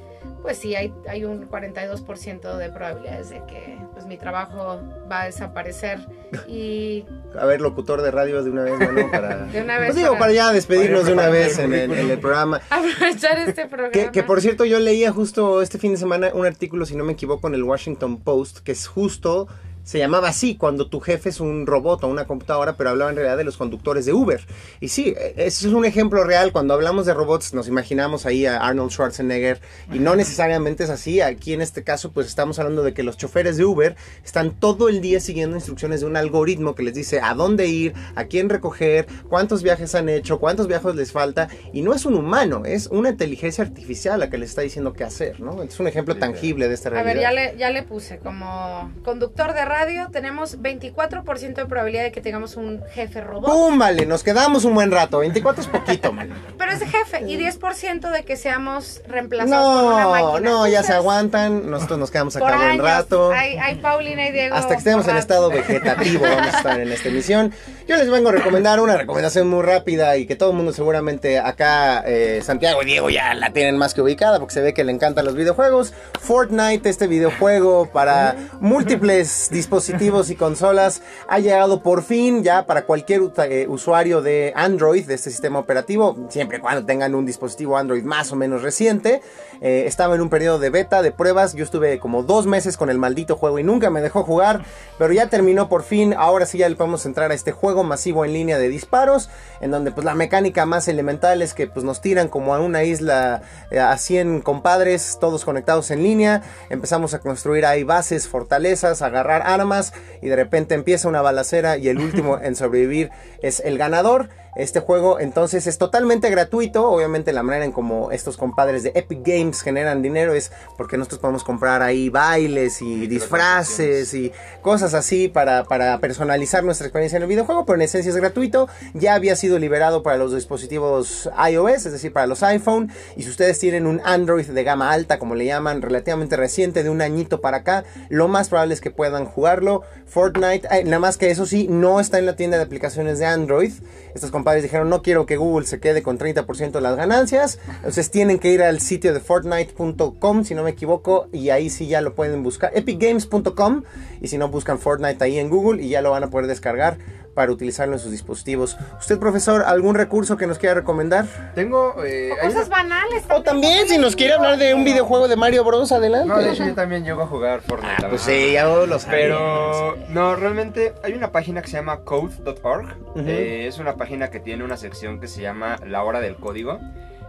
pues 0.45 0.59
sí, 0.59 0.75
hay, 0.75 0.93
hay 1.09 1.25
un 1.25 1.49
42% 1.49 2.59
de 2.59 2.69
probabilidades 2.69 3.31
de 3.31 3.43
que 3.47 3.79
pues, 3.95 4.05
mi 4.05 4.19
trabajo 4.19 4.79
va 5.11 5.23
a 5.23 5.25
desaparecer. 5.25 6.07
Y... 6.47 7.07
A 7.39 7.47
ver, 7.47 7.63
locutor 7.63 8.03
de 8.03 8.11
radio 8.11 8.43
de 8.43 8.51
una 8.51 8.65
vez, 8.65 8.77
bueno, 8.77 9.11
para... 9.11 9.47
De 9.47 9.63
una 9.63 9.79
vez. 9.79 9.93
Pues 9.93 9.97
digo, 9.97 10.19
para, 10.19 10.33
ya 10.33 10.53
despedirnos 10.53 11.07
de 11.07 11.15
una 11.15 11.31
vez 11.31 11.59
en 11.59 11.73
el, 11.73 12.19
programa. 12.19 12.61
Aprovechar 12.71 13.39
este 13.39 13.67
programa. 13.67 13.91
Que, 13.91 14.11
que, 14.11 14.23
por 14.23 14.43
cierto, 14.43 14.67
yo 14.67 14.79
leía 14.81 15.13
justo 15.13 15.63
este 15.63 15.79
fin 15.79 15.93
de 15.93 15.97
semana 15.97 16.31
un 16.35 16.45
artículo, 16.45 16.85
si 16.85 16.95
no 16.95 17.05
me 17.05 17.15
equivoco, 17.15 17.49
en 17.49 17.55
el 17.55 17.63
Washington 17.63 18.21
Post, 18.21 18.59
que 18.59 18.73
es 18.73 18.87
justo 18.87 19.49
se 19.85 19.99
llamaba 19.99 20.29
así 20.29 20.57
cuando 20.57 20.89
tu 20.89 20.99
jefe 21.01 21.29
es 21.29 21.41
un 21.41 21.67
robot 21.67 22.05
o 22.05 22.09
una 22.09 22.27
computadora, 22.27 22.77
pero 22.77 22.91
hablaba 22.91 23.11
en 23.11 23.17
realidad 23.17 23.37
de 23.37 23.45
los 23.45 23.57
conductores 23.57 24.07
de 24.07 24.13
Uber. 24.13 24.41
Y 24.81 24.89
sí, 24.89 25.15
ese 25.37 25.69
es 25.69 25.73
un 25.73 25.85
ejemplo 25.85 26.25
real. 26.25 26.53
Cuando 26.53 26.75
hablamos 26.75 27.07
de 27.07 27.15
robots 27.15 27.55
nos 27.55 27.69
imaginamos 27.69 28.27
ahí 28.27 28.47
a 28.47 28.59
Arnold 28.59 28.91
Schwarzenegger 28.91 29.61
y 29.93 29.99
no 29.99 30.17
necesariamente 30.17 30.85
es 30.85 30.91
así. 30.91 31.21
Aquí 31.21 31.53
en 31.53 31.61
este 31.61 31.85
caso 31.85 32.13
pues 32.13 32.27
estamos 32.27 32.59
hablando 32.59 32.83
de 32.83 32.95
que 32.95 33.03
los 33.03 33.17
choferes 33.17 33.57
de 33.57 33.65
Uber 33.65 33.95
están 34.25 34.53
todo 34.53 34.89
el 34.89 35.01
día 35.01 35.21
siguiendo 35.21 35.57
instrucciones 35.57 36.01
de 36.01 36.07
un 36.07 36.17
algoritmo 36.17 36.75
que 36.75 36.83
les 36.83 36.95
dice 36.95 37.21
a 37.21 37.35
dónde 37.35 37.67
ir, 37.67 37.95
a 38.15 38.25
quién 38.25 38.49
recoger, 38.49 39.07
cuántos 39.29 39.63
viajes 39.63 39.95
han 39.95 40.09
hecho, 40.09 40.41
cuántos 40.41 40.67
viajes 40.67 40.95
les 40.95 41.13
falta. 41.13 41.49
Y 41.73 41.83
no 41.83 41.93
es 41.93 42.07
un 42.07 42.15
humano, 42.15 42.65
es 42.65 42.87
una 42.87 43.11
inteligencia 43.11 43.65
artificial 43.65 44.19
la 44.19 44.31
que 44.31 44.39
les 44.39 44.51
está 44.51 44.63
diciendo 44.63 44.95
qué 44.95 45.05
hacer, 45.05 45.41
¿no? 45.41 45.63
Es 45.63 45.79
un 45.79 45.89
ejemplo 45.89 46.17
tangible 46.17 46.69
de 46.69 46.75
esta 46.75 46.91
realidad. 46.91 47.11
A 47.11 47.15
ver, 47.15 47.23
ya 47.23 47.33
le, 47.33 47.59
ya 47.59 47.71
le 47.71 47.83
puse 47.83 48.19
como 48.19 48.91
conductor 49.05 49.53
de 49.53 49.65
radio 49.75 50.09
tenemos 50.13 50.61
24% 50.61 51.55
de 51.55 51.67
probabilidad 51.67 52.05
de 52.05 52.13
que 52.13 52.21
tengamos 52.21 52.57
un 52.57 52.81
jefe 52.93 53.21
robot. 53.21 53.51
¡Pum! 53.51 53.77
Vale, 53.77 54.07
nos 54.07 54.23
quedamos 54.23 54.65
un 54.65 54.75
buen 54.75 54.93
rato. 54.93 55.19
24 55.19 55.63
es 55.63 55.69
poquito, 55.69 56.13
man. 56.13 56.31
Pero 56.57 56.73
es 56.73 56.81
jefe. 56.81 57.23
Y 57.27 57.37
10% 57.37 58.11
de 58.11 58.25
que 58.25 58.37
seamos 58.37 59.03
reemplazados 59.09 59.83
por 59.83 59.93
una 59.95 60.09
máquina. 60.09 60.51
No, 60.51 60.69
ya 60.69 60.83
se 60.85 60.93
aguantan. 60.93 61.69
Nosotros 61.69 61.99
nos 61.99 62.11
quedamos 62.13 62.37
acá 62.37 62.57
un 62.57 62.59
buen 62.59 62.79
rato. 62.79 63.33
Hay, 63.33 63.57
hay, 63.57 63.77
Paulina 63.77 64.29
y 64.29 64.33
Diego. 64.33 64.55
Hasta 64.55 64.75
que 64.75 64.79
estemos 64.79 65.09
en 65.09 65.17
estado 65.17 65.51
vegetativo 65.51 66.23
vamos 66.23 66.55
a 66.55 66.59
estar 66.59 66.81
en 66.81 66.93
esta 66.93 67.09
emisión. 67.09 67.53
Yo 67.87 67.97
les 67.97 68.09
vengo 68.09 68.31
a 68.31 68.33
recomendar 68.33 68.81
una 68.81 68.97
recomendación 68.97 69.47
muy 69.47 69.63
rápida 69.63 70.17
y 70.17 70.25
que 70.25 70.37
todo 70.37 70.53
el 70.53 70.57
mundo 70.57 70.73
seguramente 70.73 71.39
acá, 71.39 72.03
eh, 72.07 72.41
Santiago 72.43 72.83
y 72.83 72.87
Diego 72.87 73.11
ya 73.11 73.35
la 73.35 73.53
tienen 73.53 73.77
más 73.77 73.93
que 73.93 74.01
ubicada 74.01 74.39
porque 74.39 74.55
se 74.55 74.63
ve 74.63 74.73
que 74.73 74.85
le 74.85 74.93
encantan 74.93 75.27
los 75.27 75.35
videojuegos. 75.35 75.93
Fortnite, 76.19 76.89
este 76.89 77.09
videojuego 77.09 77.91
para 77.93 78.37
múltiples 78.59 79.51
dispositivos 79.51 80.31
y 80.31 80.35
consolas 80.35 81.03
ha 81.29 81.41
llegado 81.41 81.83
por 81.83 82.03
fin 82.03 82.43
ya 82.43 82.65
para 82.65 82.87
cualquier 82.87 83.21
eh, 83.51 83.67
usuario 83.69 84.23
de 84.23 84.55
Android, 84.57 85.05
de 85.05 85.13
este 85.13 85.29
sistema 85.29 85.59
operativo, 85.59 86.17
siempre 86.31 86.57
y 86.57 86.61
cuando 86.61 86.87
tengan 86.87 87.15
un 87.15 87.27
dispositivo 87.27 87.77
Android 87.77 88.03
más 88.03 88.33
o 88.33 88.37
menos 88.37 88.63
reciente. 88.63 89.21
Eh, 89.61 89.85
estaba 89.87 90.15
en 90.15 90.23
un 90.23 90.31
periodo 90.31 90.59
de 90.59 90.71
beta, 90.71 91.03
de 91.03 91.13
pruebas, 91.13 91.53
yo 91.53 91.65
estuve 91.65 91.99
como 91.99 92.23
dos 92.23 92.47
meses 92.47 92.79
con 92.79 92.89
el 92.89 92.99
maldito 92.99 93.37
juego 93.37 93.59
y 93.59 93.63
nunca 93.63 93.91
me 93.91 94.01
dejó 94.01 94.23
jugar, 94.23 94.65
pero 94.99 95.13
ya 95.13 95.29
terminó 95.29 95.69
por 95.69 95.83
fin, 95.83 96.15
ahora 96.17 96.47
sí 96.47 96.57
ya 96.59 96.69
le 96.69 96.77
podemos 96.77 97.05
entrar 97.05 97.31
a 97.31 97.35
este 97.35 97.53
juego 97.53 97.74
masivo 97.83 98.25
en 98.25 98.33
línea 98.33 98.59
de 98.59 98.69
disparos, 98.69 99.31
en 99.61 99.71
donde 99.71 99.91
pues 99.91 100.05
la 100.05 100.15
mecánica 100.15 100.67
más 100.67 100.87
elemental 100.87 101.43
es 101.43 101.55
que 101.55 101.67
pues 101.67 101.85
nos 101.85 102.01
tiran 102.01 102.29
como 102.29 102.55
a 102.55 102.61
una 102.61 102.85
isla 102.85 103.43
eh, 103.71 103.81
a 103.81 103.97
100 103.97 104.43
compadres, 104.43 105.19
todos 105.21 105.45
conectados 105.45 105.91
en 105.91 106.03
línea, 106.03 106.43
empezamos 106.71 107.15
a 107.15 107.19
construir 107.19 107.67
ahí 107.67 107.83
bases, 107.83 108.29
fortalezas, 108.29 109.03
agarrar 109.03 109.43
armas 109.45 109.93
y 110.23 110.29
de 110.29 110.37
repente 110.37 110.75
empieza 110.75 111.09
una 111.09 111.23
balacera 111.23 111.77
y 111.79 111.89
el 111.89 111.99
último 111.99 112.39
en 112.43 112.55
sobrevivir 112.55 113.11
es 113.43 113.61
el 113.61 113.79
ganador. 113.79 114.29
Este 114.57 114.81
juego 114.81 115.19
entonces 115.19 115.67
es 115.67 115.79
totalmente 115.79 116.31
gratuito. 116.31 116.89
Obviamente 116.89 117.33
la 117.33 117.43
manera 117.43 117.65
en 117.65 117.73
como 117.73 118.11
estos 118.13 118.37
compadres 118.37 118.83
de 118.83 118.93
Epic 118.95 119.21
Games 119.25 119.63
generan 119.63 120.03
dinero 120.03 120.35
es 120.35 120.53
porque 120.77 120.97
nosotros 120.97 121.21
podemos 121.21 121.45
comprar 121.45 121.83
ahí 121.83 122.09
bailes 122.09 122.81
y 122.81 123.07
disfraces 123.07 124.15
y 124.15 124.33
cosas 124.63 124.95
así 124.95 125.29
para, 125.29 125.65
para 125.65 125.99
personalizar 125.99 126.63
nuestra 126.65 126.87
experiencia 126.87 127.17
en 127.17 127.23
el 127.23 127.29
videojuego, 127.29 127.67
pero 127.67 127.77
en 127.77 127.83
esencia 127.83 128.11
es 128.11 128.17
gratuito. 128.17 128.69
Ya 128.93 129.15
había 129.15 129.37
sido 129.37 129.59
liberado 129.59 130.03
para 130.03 130.17
los 130.17 130.35
dispositivos 130.35 131.29
iOS, 131.51 131.87
es 131.87 131.93
decir, 131.93 132.13
para 132.13 132.27
los 132.27 132.43
iPhone. 132.43 132.91
Y 133.17 133.25
si 133.25 133.31
ustedes 133.31 133.59
tienen 133.59 133.87
un 133.87 134.01
Android 134.05 134.47
de 134.47 134.65
gama 134.65 134.93
alta, 134.93 135.19
como 135.19 135.35
le 135.35 135.47
llaman, 135.47 135.83
relativamente 135.83 136.37
reciente, 136.37 136.83
de 136.83 136.91
un 136.91 137.03
añito 137.03 137.41
para 137.41 137.59
acá, 137.59 137.85
lo 138.09 138.29
más 138.29 138.49
probable 138.49 138.75
es 138.75 138.81
que 138.81 138.91
puedan 138.91 139.25
jugarlo. 139.25 139.83
Fortnite, 140.07 140.69
nada 140.85 140.99
más 140.99 141.17
que 141.17 141.31
eso 141.31 141.47
sí, 141.47 141.67
no 141.69 142.01
está 142.01 142.19
en 142.19 142.27
la 142.27 142.37
tienda 142.37 142.57
de 142.57 142.63
aplicaciones 142.63 143.19
de 143.19 143.27
Android. 143.27 143.73
Estos 144.15 144.31
compadres 144.45 144.63
dijeron, 144.63 144.91
no 144.91 145.01
quiero 145.01 145.25
que 145.25 145.39
Google 145.39 145.65
se 145.65 145.81
quede 145.81 146.03
con 146.03 146.19
30% 146.19 146.73
de 146.73 146.81
las 146.83 146.97
ganancias. 146.97 147.59
Entonces 147.77 148.11
tienen 148.11 148.39
que 148.39 148.53
ir 148.53 148.63
al 148.63 148.83
sitio 148.83 149.15
de 149.15 149.21
Fortnite.com, 149.21 150.45
si 150.45 150.55
no 150.55 150.63
me 150.63 150.71
equivoco, 150.71 151.29
y 151.33 151.49
ahí 151.49 151.71
sí 151.71 151.87
ya 151.87 152.03
lo 152.03 152.15
pueden 152.15 152.43
buscar. 152.43 152.71
EpicGames.com, 152.75 153.85
y 154.21 154.29
si 154.29 154.37
no 154.37 154.49
buscan 154.51 154.79
Fortnite 154.79 155.25
ahí 155.25 155.39
en 155.39 155.49
Google 155.49 155.83
y 155.83 155.89
ya 155.89 156.03
lo 156.03 156.11
van 156.11 156.25
a 156.25 156.29
poder 156.29 156.47
descargar 156.47 156.99
para 157.35 157.53
utilizarlo 157.53 157.95
en 157.95 158.01
sus 158.01 158.11
dispositivos. 158.11 158.77
¿Usted, 158.99 159.19
profesor, 159.19 159.65
algún 159.67 159.95
recurso 159.95 160.37
que 160.37 160.47
nos 160.47 160.59
quiera 160.59 160.75
recomendar? 160.75 161.27
Tengo... 161.55 162.03
Eh, 162.05 162.31
cosas 162.41 162.69
banales. 162.69 163.25
O 163.31 163.43
también, 163.43 163.89
si 163.89 163.99
nos 163.99 164.17
quiere 164.17 164.35
hablar 164.35 164.59
de 164.59 164.75
un 164.75 164.85
videojuego 164.85 165.29
de 165.29 165.37
Mario 165.37 165.65
Bros, 165.65 165.93
adelante. 165.93 166.29
No, 166.29 166.39
de 166.39 166.53
hecho 166.53 166.65
yo 166.65 166.75
también 166.75 167.05
llego 167.05 167.23
a 167.23 167.27
jugar 167.27 167.61
Fortnite. 167.61 168.05
Ah, 168.05 168.09
pues 168.09 168.23
sí, 168.23 168.53
ya 168.53 168.65
los 168.65 169.05
Pero, 169.05 169.97
no, 170.09 170.37
realmente 170.37 170.95
hay 171.03 171.13
una 171.13 171.33
página 171.33 171.63
que 171.63 171.69
se 171.69 171.77
llama 171.77 172.01
code.org. 172.01 172.97
Eh, 173.17 173.67
es 173.67 173.79
una 173.79 173.97
página 173.97 174.31
que 174.31 174.41
tiene 174.41 174.65
una 174.65 174.77
sección 174.77 175.21
que 175.21 175.29
se 175.29 175.43
llama 175.43 175.79
La 175.87 176.03
Hora 176.03 176.21
del 176.21 176.37
Código. 176.37 176.81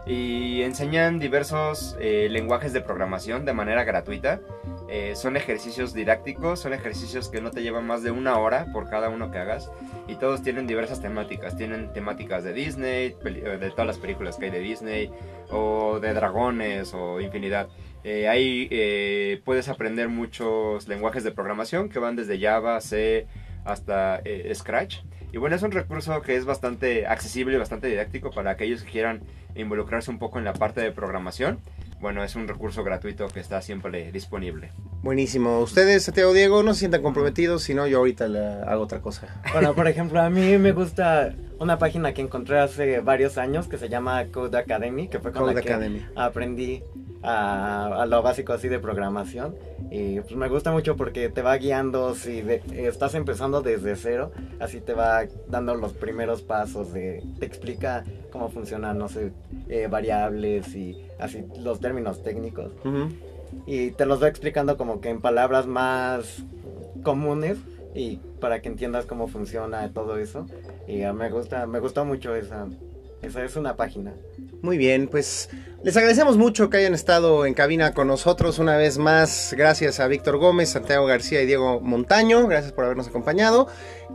Y 0.06 0.62
enseñan 0.62 1.18
diversos 1.18 1.98
eh, 2.00 2.28
lenguajes 2.30 2.74
de 2.74 2.82
programación 2.82 3.44
de 3.44 3.54
manera 3.54 3.84
gratuita. 3.84 4.40
Eh, 4.98 5.14
son 5.18 5.36
ejercicios 5.36 5.94
didácticos, 5.94 6.62
son 6.62 6.74
ejercicios 6.74 7.28
que 7.28 7.42
no 7.42 7.52
te 7.52 7.62
llevan 7.62 7.86
más 7.86 8.02
de 8.02 8.12
una 8.12 8.40
hora 8.40 8.68
por 8.72 8.90
cada 8.90 9.10
uno 9.10 9.30
que 9.30 9.38
hagas 9.38 9.70
y 10.08 10.16
todos 10.16 10.42
tienen 10.42 10.68
diversas 10.68 11.02
temáticas. 11.02 11.58
Tienen 11.58 11.92
temáticas 11.92 12.46
de 12.46 12.54
Disney, 12.54 13.14
eh, 13.26 13.58
de 13.60 13.70
todas 13.72 13.88
las 13.88 13.98
películas 13.98 14.38
que 14.38 14.46
hay 14.46 14.52
de 14.52 14.60
Disney, 14.60 15.12
o 15.52 16.00
de 16.00 16.14
dragones, 16.14 16.94
o 16.94 17.20
infinidad. 17.20 17.68
Eh, 18.06 18.30
ahí 18.30 19.42
puedes 19.44 19.68
aprender 19.68 20.08
muchos 20.08 20.88
lenguajes 20.88 21.26
de 21.26 21.32
programación 21.34 21.90
que 21.90 22.00
van 22.00 22.16
desde 22.16 22.40
Java, 22.40 22.80
C 22.80 23.28
hasta 23.66 24.22
Scratch. 24.54 25.00
Y 25.34 25.38
bueno, 25.40 25.58
es 25.58 25.64
un 25.64 25.72
recurso 25.72 26.22
que 26.22 26.38
es 26.38 26.46
bastante 26.46 27.06
accesible 27.06 27.56
y 27.56 27.60
bastante 27.60 27.88
didáctico 27.88 28.32
para 28.32 28.52
aquellos 28.52 28.84
que 28.84 28.92
quieran 28.92 29.24
involucrarse 29.56 30.10
un 30.10 30.20
poco 30.20 30.40
en 30.40 30.46
la 30.46 30.54
parte 30.54 30.80
de 30.80 30.94
programación 30.94 31.60
bueno, 32.06 32.24
es 32.24 32.36
un 32.36 32.48
recurso 32.48 32.84
gratuito 32.84 33.28
que 33.30 33.40
está 33.40 33.64
siempre 33.64 34.12
disponible. 34.12 34.70
Buenísimo. 35.02 35.60
Ustedes, 35.62 36.04
Santiago 36.04 36.34
Diego, 36.34 36.62
no 36.62 36.76
se 36.76 36.82
sientan 36.82 37.02
comprometidos, 37.02 37.64
si 37.64 37.74
no, 37.74 37.88
yo 37.88 37.98
ahorita 37.98 38.28
le 38.28 38.46
hago 38.46 38.84
otra 38.84 39.02
cosa. 39.02 39.42
Bueno, 39.54 39.74
por 39.74 39.88
ejemplo, 39.88 40.22
a 40.22 40.30
mí 40.30 40.56
me 40.60 40.72
gusta 40.72 41.34
una 41.58 41.80
página 41.80 42.14
que 42.14 42.22
encontré 42.22 42.60
hace 42.60 43.00
varios 43.00 43.40
años 43.40 43.68
que 43.68 43.80
se 43.80 43.90
llama 43.90 44.24
Code 44.26 44.56
Academy, 44.56 45.08
que 45.08 45.18
fue 45.18 45.32
con 45.32 45.48
la 45.48 45.60
que 45.60 46.04
aprendí 46.16 46.84
a, 47.26 48.06
lo 48.08 48.22
básico 48.22 48.54
así 48.54 48.68
de 48.68 48.80
programación. 48.80 49.56
Y 49.90 50.20
pues 50.20 50.36
me 50.36 50.48
gusta 50.50 50.72
mucho 50.72 50.96
porque 50.96 51.30
te 51.30 51.42
va 51.42 51.58
guiando 51.58 52.16
si 52.16 52.44
estás 52.74 53.16
empezando 53.16 53.62
desde 53.62 53.96
cero, 53.96 54.32
así 54.60 54.82
te 54.82 54.94
va 54.94 55.26
dando 55.48 55.76
los 55.76 55.94
primeros 55.94 56.42
pasos, 56.42 56.94
de, 56.94 57.24
te 57.40 57.46
explica 57.46 58.04
cómo 58.32 58.50
funcionan, 58.50 58.98
no 58.98 59.08
sé, 59.10 59.32
eh, 59.70 59.88
variables 59.88 60.76
y 60.76 60.98
así 61.20 61.46
los 61.60 61.80
términos 61.80 62.24
técnicos. 62.24 62.72
Y 63.66 63.92
te 63.92 64.06
los 64.06 64.22
va 64.22 64.28
explicando 64.28 64.78
como 64.78 65.02
que 65.02 65.10
en 65.10 65.22
palabras 65.22 65.66
más 65.66 66.44
comunes 67.04 67.58
y 67.94 68.18
para 68.40 68.62
que 68.62 68.68
entiendas 68.68 69.06
cómo 69.06 69.28
funciona 69.28 69.92
todo 69.94 70.18
eso. 70.18 70.46
Y 70.88 71.04
me 71.06 71.30
gusta, 71.30 71.66
me 71.66 71.80
gustó 71.80 72.06
mucho 72.06 72.36
esa, 72.36 72.68
esa 73.22 73.44
es 73.44 73.56
una 73.56 73.76
página. 73.76 74.14
Muy 74.62 74.78
bien, 74.78 75.08
pues 75.08 75.50
les 75.86 75.96
agradecemos 75.96 76.36
mucho 76.36 76.72
que 76.72 76.78
hayan 76.78 76.96
estado 76.96 77.46
en 77.46 77.54
cabina 77.54 77.94
con 77.94 78.08
nosotros 78.08 78.58
una 78.58 78.76
vez 78.76 78.98
más. 78.98 79.54
Gracias 79.56 80.00
a 80.00 80.08
Víctor 80.08 80.38
Gómez, 80.38 80.70
Santiago 80.70 81.06
García 81.06 81.44
y 81.44 81.46
Diego 81.46 81.80
Montaño. 81.80 82.48
Gracias 82.48 82.74
por 82.74 82.86
habernos 82.86 83.08
acompañado. 83.08 83.68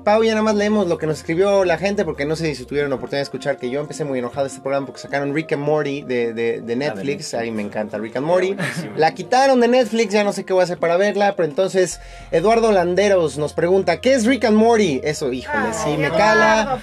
Pau, 0.05 0.25
ya 0.25 0.33
nada 0.33 0.43
más 0.43 0.55
leemos 0.55 0.89
lo 0.89 0.99
que 0.99 1.07
nos 1.07 1.19
escribió 1.19 1.65
la 1.65 1.77
gente, 1.77 2.05
porque 2.05 2.25
no 2.25 2.35
sé 2.35 2.55
si 2.55 2.65
tuvieron 2.65 2.91
la 2.91 2.97
oportunidad 2.97 3.21
de 3.21 3.25
escuchar 3.25 3.59
que 3.59 3.71
yo 3.71 3.81
empecé 3.81 4.05
muy 4.05 4.19
enojado 4.19 4.47
este 4.47 4.61
programa 4.61 4.87
porque 4.87 5.01
sacaron 5.01 5.35
Rick 5.35 5.53
and 5.53 5.63
Morty 5.63 6.03
de, 6.03 6.33
de, 6.33 6.77
Netflix. 6.77 7.35
Ahí 7.35 7.51
me 7.51 7.63
encanta 7.63 7.99
Rick 7.99 8.17
and 8.17 8.27
Morty. 8.27 8.57
La 8.97 9.15
quitaron 9.15 9.61
de 9.61 9.69
Netflix, 9.69 10.13
ya 10.13 10.25
no 10.25 10.33
sé 10.33 10.45
qué 10.45 10.53
voy 10.53 10.63
a 10.63 10.65
hacer 10.65 10.79
para 10.79 10.97
verla, 10.97 11.37
pero 11.37 11.49
entonces 11.49 12.01
Eduardo 12.31 12.73
Landeros 12.73 13.37
nos 13.37 13.53
pregunta, 13.53 14.01
¿qué 14.01 14.15
es 14.15 14.27
Rick 14.27 14.45
and 14.45 14.57
Morty? 14.57 15.01
Eso, 15.05 15.33
híjole, 15.33 15.73
sí, 15.73 15.97
me 15.99 16.09
cala. 16.09 16.79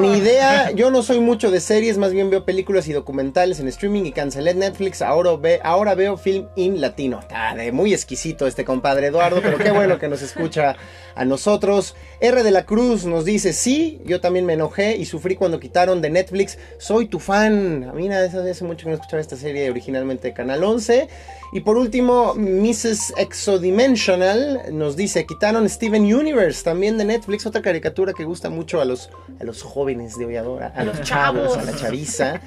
Ni 0.00 0.18
idea, 0.18 0.70
yo 0.70 0.90
no 0.90 1.02
soy 1.02 1.20
mucho 1.20 1.50
de 1.50 1.60
series, 1.60 1.98
más 1.98 2.12
bien 2.12 2.30
veo 2.30 2.44
películas 2.44 2.77
y 2.86 2.92
documentales 2.92 3.58
en 3.58 3.66
streaming 3.68 4.04
y 4.04 4.12
cancelé 4.12 4.54
Netflix, 4.54 5.02
ahora, 5.02 5.34
ve, 5.36 5.60
ahora 5.64 5.94
veo 5.94 6.16
film 6.16 6.46
in 6.54 6.80
latino. 6.80 7.20
De 7.56 7.72
muy 7.72 7.92
exquisito 7.92 8.46
este 8.46 8.64
compadre 8.64 9.08
Eduardo, 9.08 9.40
pero 9.42 9.58
qué 9.58 9.70
bueno 9.72 9.98
que 9.98 10.08
nos 10.08 10.22
escucha 10.22 10.76
a 11.18 11.24
nosotros. 11.24 11.96
R 12.20 12.42
de 12.42 12.50
la 12.50 12.64
Cruz 12.64 13.04
nos 13.04 13.24
dice, 13.24 13.52
sí, 13.52 14.00
yo 14.04 14.20
también 14.20 14.46
me 14.46 14.52
enojé 14.52 14.96
y 14.96 15.04
sufrí 15.04 15.34
cuando 15.34 15.58
quitaron 15.58 16.00
de 16.00 16.10
Netflix. 16.10 16.58
Soy 16.78 17.06
tu 17.06 17.18
fan. 17.18 17.84
A 17.90 17.92
mí 17.92 18.08
nada, 18.08 18.26
hace 18.26 18.64
mucho 18.64 18.84
que 18.84 18.90
no 18.90 18.94
escuchaba 18.94 19.20
esta 19.20 19.36
serie 19.36 19.68
originalmente 19.68 20.28
de 20.28 20.34
Canal 20.34 20.62
11. 20.62 21.08
Y 21.52 21.60
por 21.60 21.76
último, 21.76 22.34
Mrs. 22.34 23.14
Exodimensional 23.16 24.62
nos 24.70 24.96
dice, 24.96 25.26
quitaron 25.26 25.68
Steven 25.68 26.02
Universe 26.02 26.62
también 26.62 26.98
de 26.98 27.04
Netflix, 27.04 27.46
otra 27.46 27.62
caricatura 27.62 28.12
que 28.12 28.24
gusta 28.24 28.48
mucho 28.48 28.80
a 28.80 28.84
los, 28.84 29.10
a 29.40 29.44
los 29.44 29.62
jóvenes 29.62 30.16
de 30.18 30.26
hoy 30.26 30.36
ahora, 30.36 30.72
a 30.76 30.84
los 30.84 31.02
chavos, 31.02 31.56
a 31.56 31.64
la 31.64 31.74
chaviza. 31.74 32.40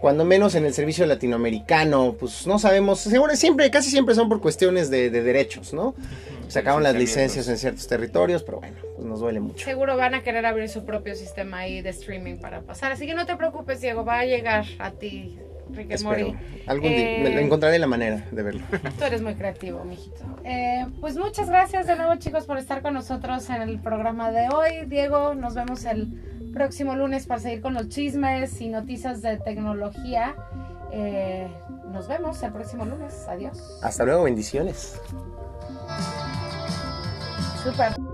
Cuando 0.00 0.24
menos 0.24 0.54
en 0.54 0.64
el 0.64 0.72
servicio 0.72 1.04
latinoamericano, 1.06 2.16
pues 2.18 2.46
no 2.46 2.58
sabemos, 2.58 3.00
seguro, 3.00 3.34
siempre, 3.34 3.70
casi 3.70 3.90
siempre 3.90 4.14
son 4.14 4.28
por 4.28 4.40
cuestiones 4.40 4.90
de, 4.90 5.10
de 5.10 5.22
derechos, 5.22 5.72
¿no? 5.72 5.94
Sacaron 6.48 6.82
las 6.82 6.94
licencias 6.94 7.48
en 7.48 7.58
ciertos 7.58 7.86
territorios, 7.86 8.42
pero 8.42 8.60
bueno, 8.60 8.76
pues 8.94 9.06
nos 9.06 9.20
duele 9.20 9.40
mucho. 9.40 9.64
Seguro 9.64 9.96
van 9.96 10.14
a 10.14 10.22
querer 10.22 10.46
abrir 10.46 10.68
su 10.68 10.84
propio 10.84 11.14
sistema 11.14 11.58
ahí 11.58 11.82
de 11.82 11.90
streaming 11.90 12.36
para 12.36 12.62
pasar. 12.62 12.92
Así 12.92 13.06
que 13.06 13.14
no 13.14 13.26
te 13.26 13.36
preocupes, 13.36 13.80
Diego, 13.80 14.04
va 14.04 14.20
a 14.20 14.24
llegar 14.24 14.64
a 14.78 14.90
ti. 14.92 15.38
Rick 15.70 16.00
Mori. 16.02 16.36
Algún 16.66 16.90
día 16.90 17.00
eh, 17.00 17.40
encontraré 17.40 17.78
la 17.78 17.86
manera 17.86 18.24
de 18.30 18.42
verlo. 18.42 18.62
Tú 18.98 19.04
eres 19.04 19.22
muy 19.22 19.34
creativo, 19.34 19.84
mijito. 19.84 20.24
Eh, 20.44 20.86
pues 21.00 21.16
muchas 21.16 21.48
gracias 21.48 21.86
de 21.86 21.96
nuevo, 21.96 22.14
chicos, 22.16 22.44
por 22.44 22.58
estar 22.58 22.82
con 22.82 22.94
nosotros 22.94 23.48
en 23.50 23.62
el 23.62 23.80
programa 23.80 24.30
de 24.30 24.48
hoy. 24.48 24.86
Diego, 24.86 25.34
nos 25.34 25.54
vemos 25.54 25.84
el 25.84 26.08
próximo 26.52 26.94
lunes 26.96 27.26
para 27.26 27.40
seguir 27.40 27.60
con 27.60 27.74
los 27.74 27.88
chismes 27.88 28.60
y 28.60 28.68
noticias 28.68 29.22
de 29.22 29.38
tecnología. 29.38 30.36
Eh, 30.92 31.48
nos 31.92 32.08
vemos 32.08 32.42
el 32.42 32.52
próximo 32.52 32.84
lunes. 32.84 33.26
Adiós. 33.28 33.80
Hasta 33.82 34.04
luego, 34.04 34.24
bendiciones. 34.24 35.00
Super. 37.66 38.05